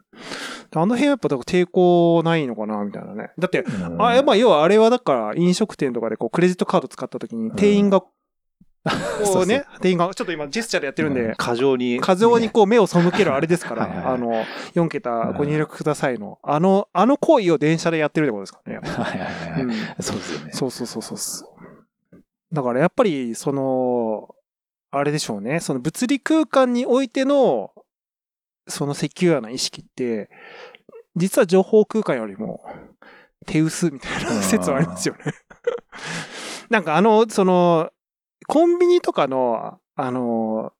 [0.74, 3.30] あの辺はやっぱ抵抗ないのかな、みたいなね。
[3.38, 8.02] だって、うんあ、まあ要はあれはだから飲食店とかでこうクレジットカード使った時に店員が、
[8.90, 12.00] こ そううね、店員が、ちょっと今ジェスチャーでやってるんで、過剰に。
[12.00, 18.88] 過剰にこう目を背けるあれですから、 あの、4桁ご入力くださいの、あの、あの行為を電車でやってるってことですからね。
[18.88, 19.62] はいはいはい。
[19.62, 20.52] うんそうですよね。
[20.52, 21.58] そうそうそうそう。
[22.52, 24.34] だからやっぱり、その、
[24.90, 25.60] あれでしょうね。
[25.60, 27.72] その物理空間においての、
[28.66, 30.30] そのセキュアな意識って、
[31.16, 32.64] 実は情報空間よりも
[33.46, 35.32] 手薄みたいなうん説はありますよね。
[36.70, 37.90] なんかあの、その、
[38.48, 40.72] コンビニとかの、あの、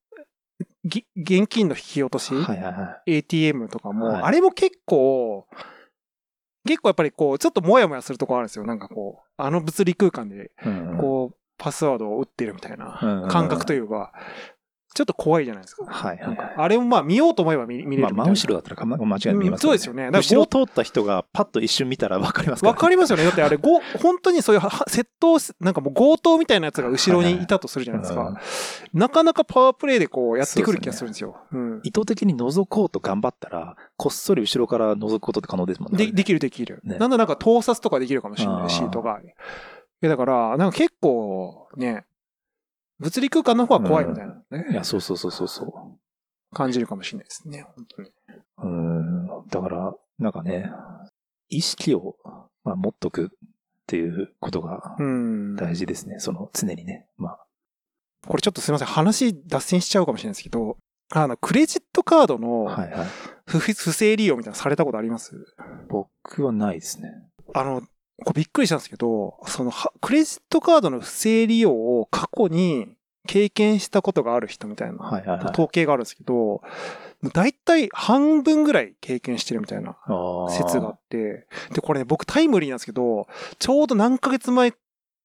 [0.85, 3.19] ぎ現金の引き落とし、はいはいはい。
[3.19, 5.47] ATM とかも、はいあれも結構、
[6.67, 8.65] 結構やっぱりこう、ちょっともやもやするとこあるんですよ。
[8.65, 14.13] なんかこう、あの物理空間で、うんこう、パスワードを打ってるみたいうんな感覚というか、
[14.99, 15.85] ちょっと怖いじゃないですか。
[15.87, 16.55] はいはいはい。
[16.57, 18.27] あれもまあ見ようと思えば見見れるまあ。
[18.27, 23.23] 真後ろだったらか間違い見えますうんそうですよねだから後ろ通った人がパッと一瞬見たら分かりますからわかりますよね。
[23.23, 28.41] だってあれ、ご本当にそういうは窃盗し、なんかもう強盗みたいなやつが後ろにいたとするじゃないですうんか。
[28.93, 31.37] なかなかパワープレイでこうやってくる気がするんですよ。
[31.53, 36.07] うん意図的に覗こうと頑張ったら、こっそり後ろから覗くことって可能ですもんね。
[36.07, 36.81] で、できるできる。
[36.83, 39.21] ねなんだなんか盗撮とかできるかもしれないしあー、とか。
[39.23, 42.05] いや、だから、なんか結構ね、
[42.99, 45.99] 物理空間の方が怖いみたいなね、いや、そうそうそうそうそう。
[46.55, 48.11] 感じるかもしれないですね、本当に。
[48.59, 49.27] うん。
[49.49, 50.71] だから、なんかね、
[51.49, 52.17] 意識を、
[52.65, 53.29] まあ、持っとくっ
[53.87, 55.57] ていうことがうん。
[55.57, 56.19] 大事ですね。
[56.19, 57.07] その、常にね。
[57.17, 57.47] まあ、
[58.27, 60.77] これちょっとすいません、話脱線しちゃうかもしれないですけど、
[61.11, 62.69] あの、クレジットカードの。
[63.47, 65.35] 不,、不正利用みたいなのされたことあります？
[65.89, 67.11] 僕はないですね。
[67.55, 67.83] あの、
[68.25, 72.89] これびっくりしたんですけど、その、はクレジットカードの不正利用を過去に
[73.27, 75.51] 経験したことがある人みたいな。
[75.53, 76.63] 統計があるんですけど、
[77.33, 79.97] だいたい半分ぐらい経験してるみたいな
[80.51, 84.73] 説があって、で、これね、僕タイムリーなんですけど、ちょうど何ヶ月前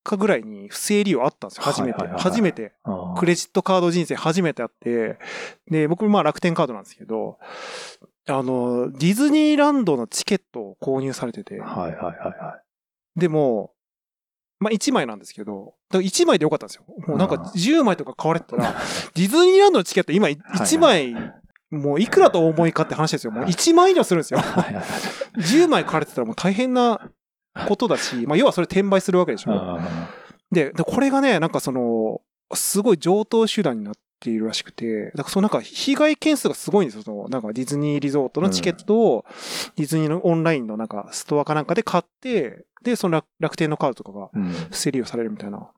[0.04, 2.08] かぐらいに不正利用あったんですよ、初めて。
[2.18, 2.74] 初めて。
[3.18, 5.18] クレジットカード人生初めてあって、
[5.70, 7.40] で、僕まあ楽天カードなんですけど、
[8.28, 12.60] あの、ディズニーランドのチケットを購入されてて、はいはいはいは
[13.16, 13.72] でも、
[14.60, 16.86] まあ1枚なんですけど、だから1枚でよかったんですよ。
[17.08, 18.76] もうなんか10枚とか買われてたら、
[19.14, 21.16] ディズニーランドのチケット今1枚、
[21.70, 23.32] もういくらと思いかって話ですよ。
[23.32, 24.40] もう1万以上するんですよ。
[24.40, 24.42] い。
[24.44, 24.84] はいはいはい。
[25.42, 27.10] 10枚買われてたらもう大変な
[27.68, 29.52] ことだし、まあ要はそれ転売するわけでしょ。
[29.54, 30.10] あ
[30.52, 32.22] で、でこれがね、なんかその、
[32.54, 33.94] すごい上等手段になっ
[34.24, 37.04] ているらしくて、だからそのなんか被害件数がすごいんですよ。
[37.04, 39.26] そのなんかディズニーリゾートのチケットを、
[39.76, 44.30] ディズニーのオンラインのなんかストアかなんかで買って、で、その楽楽天のカードとかが
[44.72, 45.70] 不正利用されるみたいな。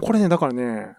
[0.00, 0.94] これね、だからね、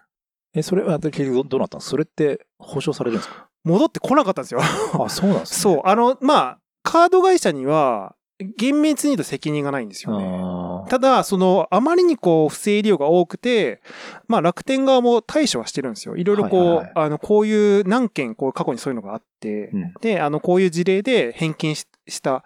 [0.54, 3.48] え、それは結局どどうなったんですかそれって保証されるんですか？
[3.64, 4.60] 戻ってこなかったんですよ。
[4.62, 5.74] あ、そうなんですね。
[5.74, 8.14] そう、あの、まあ、カード会社には、
[8.56, 10.40] 厳密に言うと責任がないんですよね。
[10.86, 13.82] あただ、その、あまりにこう、不正利用が多くて、
[14.28, 16.16] まあ、楽天側も対処はしてるんですよ。
[16.16, 22.44] いろいろこう、はいはいはいあの、こういう、何件、こう、過去にそういうのがあって、うんで、あの、こういう事例で返金しした、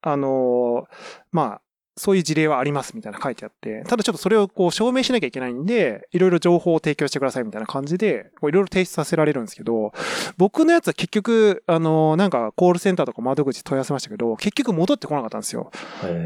[0.00, 0.94] あのー
[1.32, 1.60] まあ、
[1.96, 9.92] そういう事例はありますみたいな書いてあって、ただちょっとそれをこう証明しなきゃいけないんで、いろいろ情報を提供してくださいみたいな感じで、こういろいろ提出させられるんですけど、
[10.36, 15.70] 僕のやつは結局、あのーなんかコールセンターとか窓口問い合わせましたけど、結局戻ってこなかったんですよ。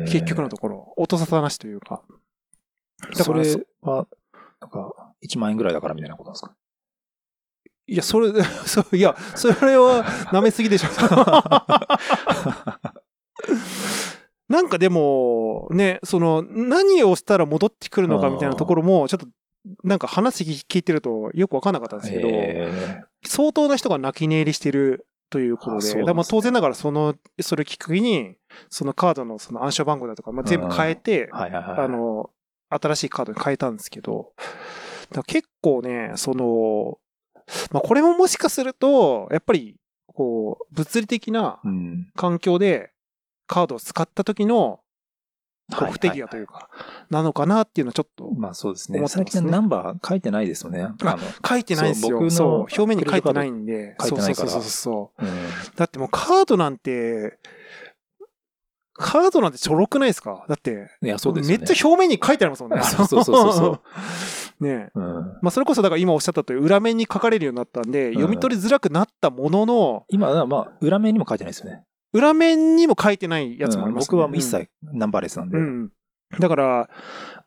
[0.06, 0.94] 結局のところ。
[0.96, 2.02] 音沙汰なしというか。
[3.16, 4.06] だそれからそは、
[4.60, 6.54] なんか、1万円ぐらいだからみたいなことなんですか？
[7.86, 8.30] いや、それ、
[8.66, 10.88] そう、いや、それは舐めすぎでしょ。
[14.48, 19.26] なんかでも、ね、その、何をしたら戻ってくるのかみたいなところも、ちょっと、
[19.84, 28.36] なんか話聞いてるとよくわかんなかったんですけど、へ相当な人が泣き寝入りしてるということで、あですねまあ当然ながらその、それをきっかけに、
[28.70, 31.80] そのカードのその暗証番号だとか、まあ、全部変えてー、はいはいはい。
[31.80, 32.30] あの、
[32.70, 34.32] 新しいカードに変えたんですけど、
[35.26, 36.98] 結構ね、その、
[37.70, 39.76] まあこれももしかすると、やっぱり、
[40.06, 42.08] こう、物理的なうん。
[42.16, 42.92] 環境で
[43.48, 44.80] カードを使った時の、
[45.70, 46.70] こはいう不手際というか、
[47.10, 49.02] なのかなっていうのはちょっと、まあそうですね。
[49.06, 50.80] 最近ナンバー書いてないですよね。
[50.82, 52.30] あの、書いてないんですよ。
[52.30, 53.94] そう表面に書いてないんで。
[54.00, 55.24] 書いてないからそうそうそうそう。
[55.24, 57.38] うんだってもうカードなんて、
[58.94, 60.44] カードなんてちょろくないですか？
[60.48, 61.58] だって、いや、そうですよね。
[61.58, 62.82] めっちゃ表面に書いてありますもんね。
[62.82, 63.80] そうそうそうそう
[64.64, 65.04] ねえうん。
[65.40, 71.84] まあそれこそだから今おっしゃったとおり裏面に書かれるようになったんで、読み取りづらくなったものの、今は、まあ、裏面にも書いてないですよね。
[72.12, 75.58] 裏面にも書いてないやつもあります、うん僕は一切ナンバーレスなんで。
[76.38, 76.90] だから、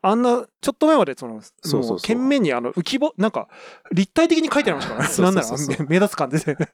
[0.02, 3.48] あんな、ちょっと前までその、そうそうそうも剣面にあの浮きぼ、なんか、
[3.92, 5.14] 立体的に書いてありましたからね。
[5.22, 6.56] なんなら目立つ感じで。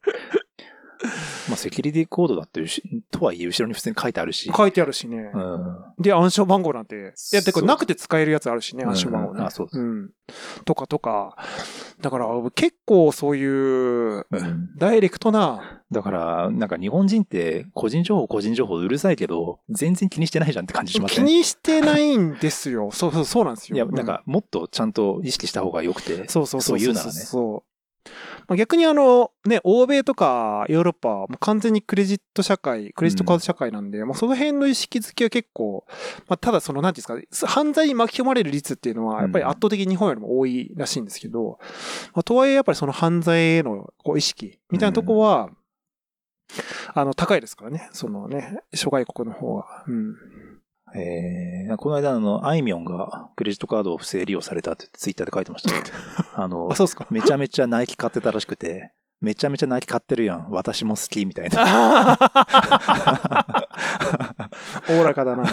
[1.48, 2.62] まあ、セキュリティコードだって、
[3.10, 4.52] とはいえ、後ろに普通に書いてあるし。
[4.54, 5.30] 書いてあるしね。
[5.34, 5.76] うん。
[5.98, 7.14] で、暗証番号なんて。
[7.32, 9.40] いや、てか、なくて使えるやつあるしね、暗証番号ね。
[9.40, 10.10] うんあそうですん。
[10.64, 11.36] とかとか。
[12.00, 21.24] だから、結構そういう、うんダイレクトな、だから、なんか日本人って、個人情報、個人情報うるさいけど、全然気にしてないじゃんって感じしません？
[21.26, 22.90] 気にしてないんですよ。
[22.92, 23.76] そうそう、そうなんですよ。
[23.76, 26.76] いや、なんか、もっとちゃんと意識した方が良くて、そうそうそう。
[26.76, 27.67] そう言うならねそう。
[28.48, 35.84] まあ、逆にあの、ね、欧米とかヨーロッパはもう完全にクレジット社会、クレジットカード社会なんで、まあその辺の意識づけは結構、
[36.28, 41.58] まあただその、なんていうんですか、犯罪に巻き込まれる率っていうのは、やっぱり圧倒的に日本よりも多いらしいんですけど、
[42.14, 45.50] まあとはいえやっぱりその犯罪へのこう意識みたいなとこは、
[46.94, 47.88] あの、高いですからね。
[47.92, 49.84] そのね、諸外国の方が。
[49.86, 50.16] うん。
[50.94, 55.82] えー、この間、あの、あいみょんがクレジットカードを不正利用されたってツイッターで書いてましたね。
[56.34, 57.06] あのあ、、そうですか。
[57.10, 60.48] めちゃめちゃナイキ買ってたらしくて、めちゃめちゃナイキ買ってるやん。
[60.50, 62.18] 私も好き、みたいな。
[64.90, 65.44] おおらかだな。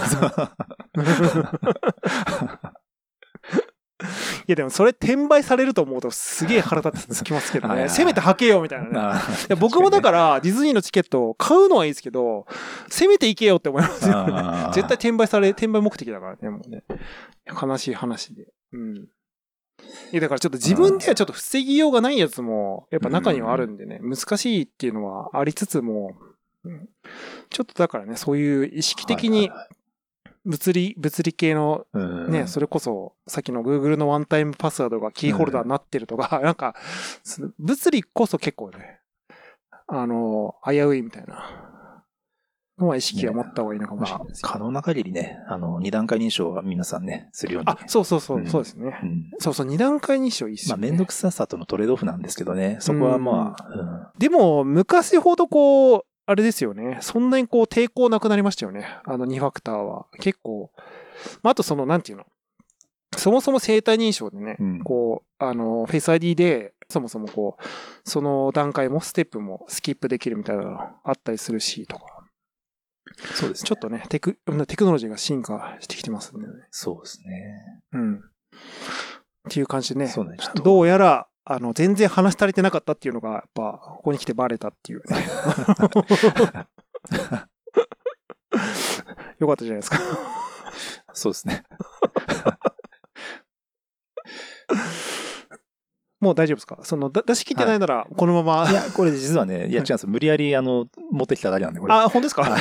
[4.48, 7.90] いやでもそれ転売されると思うとすげえ腹立つきますけどね。
[7.90, 8.92] せめて履けよみたいなね。
[8.96, 12.46] あいや僕もだからディズニーのチケット買うのはいいですけど、
[12.90, 14.34] せめて行けよって思いますよね。
[14.74, 16.84] 絶対転売され、転売目的だからね、もうね。
[17.60, 18.48] 悲しい話で。
[18.74, 18.96] うん。
[18.98, 26.14] いやだからちょっと自分ではちょっと防ぎようがないやつも、やっぱ中にはあるんでね、難しいっていうのはありつつも、
[26.64, 26.88] うん
[27.50, 29.52] ちょっとだからね、そういう意識的に
[30.46, 36.76] 物理、物理系のうんね、それこそ、さっきの Google のワンタイムパスワードがキーホルダーになってるとか、なんか、
[37.60, 39.00] 物理こそ結構ね、
[39.88, 42.04] あの、危ういみたいな
[42.78, 47.70] のは意識は持った方がいいのかもしれまあないです、よ可能な限りね、あの、二段階認証は皆さんね、するように。
[47.70, 49.00] あ、そうそうそう、うんそうですね。
[49.02, 49.32] うん。
[49.40, 50.82] そうそう、二段階認証いいっすよ、ね。
[50.82, 56.98] まあ、めんどくささとのトレードオフなんですけどね、そこはまあ、でも、昔ほどこう、あれですよね。
[57.02, 58.88] そんなにこう抵抗なくなりましたよね。
[59.06, 60.08] あの2ファクターは。
[60.20, 60.72] 結構。
[61.44, 62.26] まあ、あとその、なんていうの。
[63.16, 72.06] そもそも生体認証でね、うんこう、あの、フェイス ID で、そもそもこう、その段階もステップもスキップできるみたいなのあったりするし、とか。
[73.06, 73.36] うん。
[73.36, 73.68] そうですね。
[73.68, 76.54] ちょっとね、テク、テクノロジーが進化してきてますんでね。
[76.72, 77.82] そうですね。
[77.94, 78.16] うん。
[78.16, 78.22] っ
[79.50, 80.08] ていう感じでね。
[80.08, 85.18] そうねどうやら、あの、全然話足りてなかったっていうのが、やっぱ、ここに来てバレたっていうね。
[89.40, 90.00] よかったじゃないですか。
[91.14, 91.64] そうですね。
[96.20, 96.80] もう大丈夫ですか？
[96.82, 98.72] その、だ出し切ってないなら、このまま。
[98.72, 100.10] いや、これ実はね、いや違うんですよ。
[100.10, 101.94] 無理やり、あの、持ってきただけなんで、これ。
[101.94, 102.46] あ、本当ですか？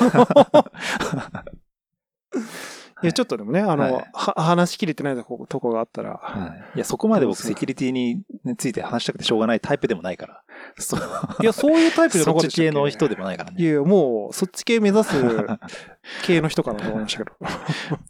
[3.04, 6.76] いや、ちょっとでもね、あの、はいは話しきれてないとこがあったら、はい。
[6.76, 8.24] いや、そこまで僕セキュリティに
[8.56, 10.42] ついて話したくてしょうがないタイプでもないから。
[10.78, 11.00] そう。
[11.42, 13.56] いや、そういうタイプじゃなかったでしたっけ系の人でもないからね。
[13.60, 15.14] いやいや、もう、そっち系目指す
[16.22, 17.36] 系の人かなと思いましたけど。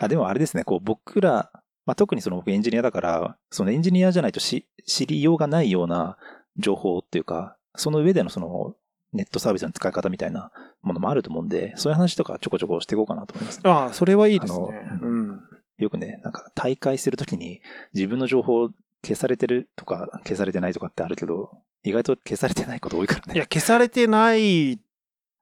[0.00, 1.50] あ、でもあれですね、こう僕ら、
[1.86, 6.16] まあ、特にその僕エンジニアだから、そのエンジニアじゃないとし知りようがないような
[6.56, 8.74] 情報っていうか、その上でのその
[9.12, 10.52] ネットサービスの使い方みたいな
[10.82, 13.70] ものもあると思うんで、そういう話とかちょこちょこしていこうかなと思います、ね。
[13.70, 14.66] ああ、それはいいですね。
[15.02, 15.40] うん。
[15.78, 17.60] よくね、なんか大会するときに
[17.94, 18.70] 自分の情報
[19.02, 21.50] 消されてるとか消されてないとかってあるけど、
[21.82, 23.34] 意外と消されてないこと多いからね。
[23.34, 24.78] いや、消されてない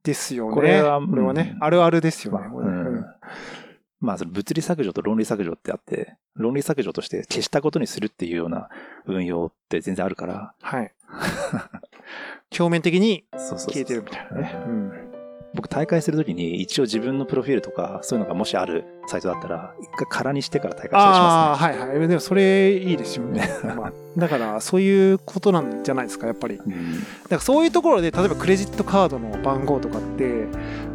[0.02, 0.54] ですよね。
[0.54, 2.48] これはこれはね、うんあるあるですよね。
[2.48, 3.04] まあうん
[4.00, 8.68] まあ、その物理削除と論理削除ってあって、論理削除として消したことにするっていうような
[9.06, 10.92] 運用って全然あるから、はい。
[12.56, 14.56] 表面的に消えてるみたいなね。
[14.66, 14.92] うん。
[15.54, 22.08] 僕大会するときに一応自分のプロフィールとかそういうのがもしあるサイトだったら、一回空にしてから大会したりしああ、まはいはい。
[22.08, 23.48] でもそれいいですよね。
[23.64, 26.58] まあ、だから、そういうことなんじゃないですか、やっぱり。
[26.58, 26.76] だすね。
[27.28, 30.46] からそういうところで、例えばクレジットカードの番号とかって、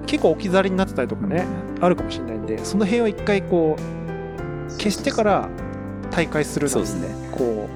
[0.05, 1.45] 結構置き去りになってたりとかね、
[1.81, 5.49] あるかもしれないんで、その辺を一回こう、消してから
[6.11, 7.07] 大会するそうですね。
[7.31, 7.67] こうんう、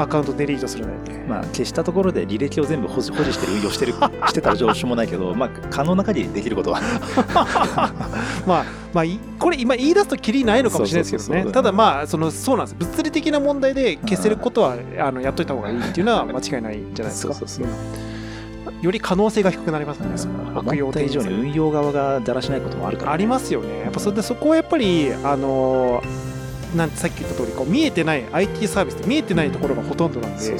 [0.00, 0.92] アカウントデリートするね。
[1.28, 3.92] まあ、消したところで履歴を全部保持保持してる運用してる、
[4.28, 6.80] してたらどうしようもないけど、まあ、可能な限りできることは。
[8.46, 11.52] まあ、まあ、いこれ今言い出すときりないのかもしれないですけどね。
[11.52, 12.76] ただまあ、その、そうなんです。
[12.78, 17.34] 物理的な問題で消せることは、あの、やっといた方がいいっていうのは間違いないんじゃないですか？
[17.34, 18.08] そうそうそううん
[18.82, 20.06] より可能性が低くなりますね。
[20.54, 23.80] 悪用以上に運用側がだらしないこともあるから、ありますよね。
[23.80, 26.00] やっぱそれでそこはやっぱり、あの
[26.74, 30.56] なんてさっき言った通りこう見えてない IT サービスって見えてないところがほとんどなんで。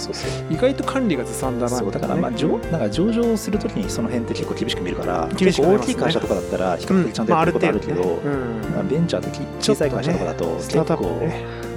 [0.51, 5.77] 意外と管理がずさんだなそうだからまあ上なんか上場するときにその辺って結構厳しく見るから厳しくね。
[5.77, 11.21] 大きい会社とかだったら比較的ちゃんとやってることあるけど、うんまあベンチャーとき小さい会社とかだと結構、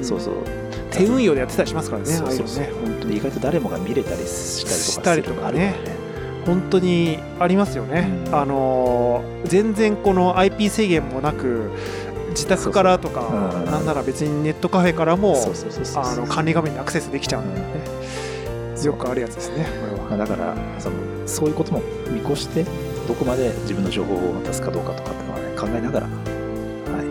[0.01, 0.35] そうそう。
[0.91, 2.63] 手運用でやってたりしますからね、そうそうそう。
[2.63, 5.75] ね、本当にで意外と誰もが見れたりしたりとかね。
[6.45, 8.09] 本当にありますよね。
[8.27, 8.35] うん。
[8.35, 11.71] あのー全然この IP 制限もなく
[12.31, 13.21] 自宅からとか
[13.65, 15.35] なんなら別にネットカフェからも
[15.95, 17.65] あの管理画面にアクセスできちゃうんでね、
[18.83, 20.09] よくあるやつですね、これは。
[20.09, 20.95] まあだからその
[21.27, 22.65] そういうことも見越して
[23.07, 26.13] どこまで自分の情報を出すかどうかとかっていうのは、ね、考えながら、は
[27.01, 27.05] い、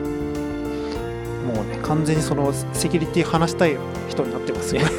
[1.57, 3.77] もうね、完全にそのセキュリティ話したい
[4.09, 4.83] 人になってますよ。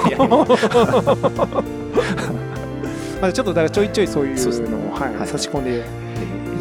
[3.22, 5.28] まあちょっとだからちょいちょいそういうのを、はいはい。
[5.28, 5.84] 差し込んでい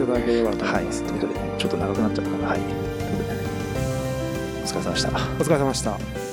[0.07, 0.83] ただければと思はい。
[0.83, 2.49] い、ます、ということで、ちょっと長くなっちゃったかな。
[2.49, 2.89] はい。
[4.61, 5.09] お疲れ様でした。
[5.09, 5.13] お
[5.45, 6.30] 疲れ様でした。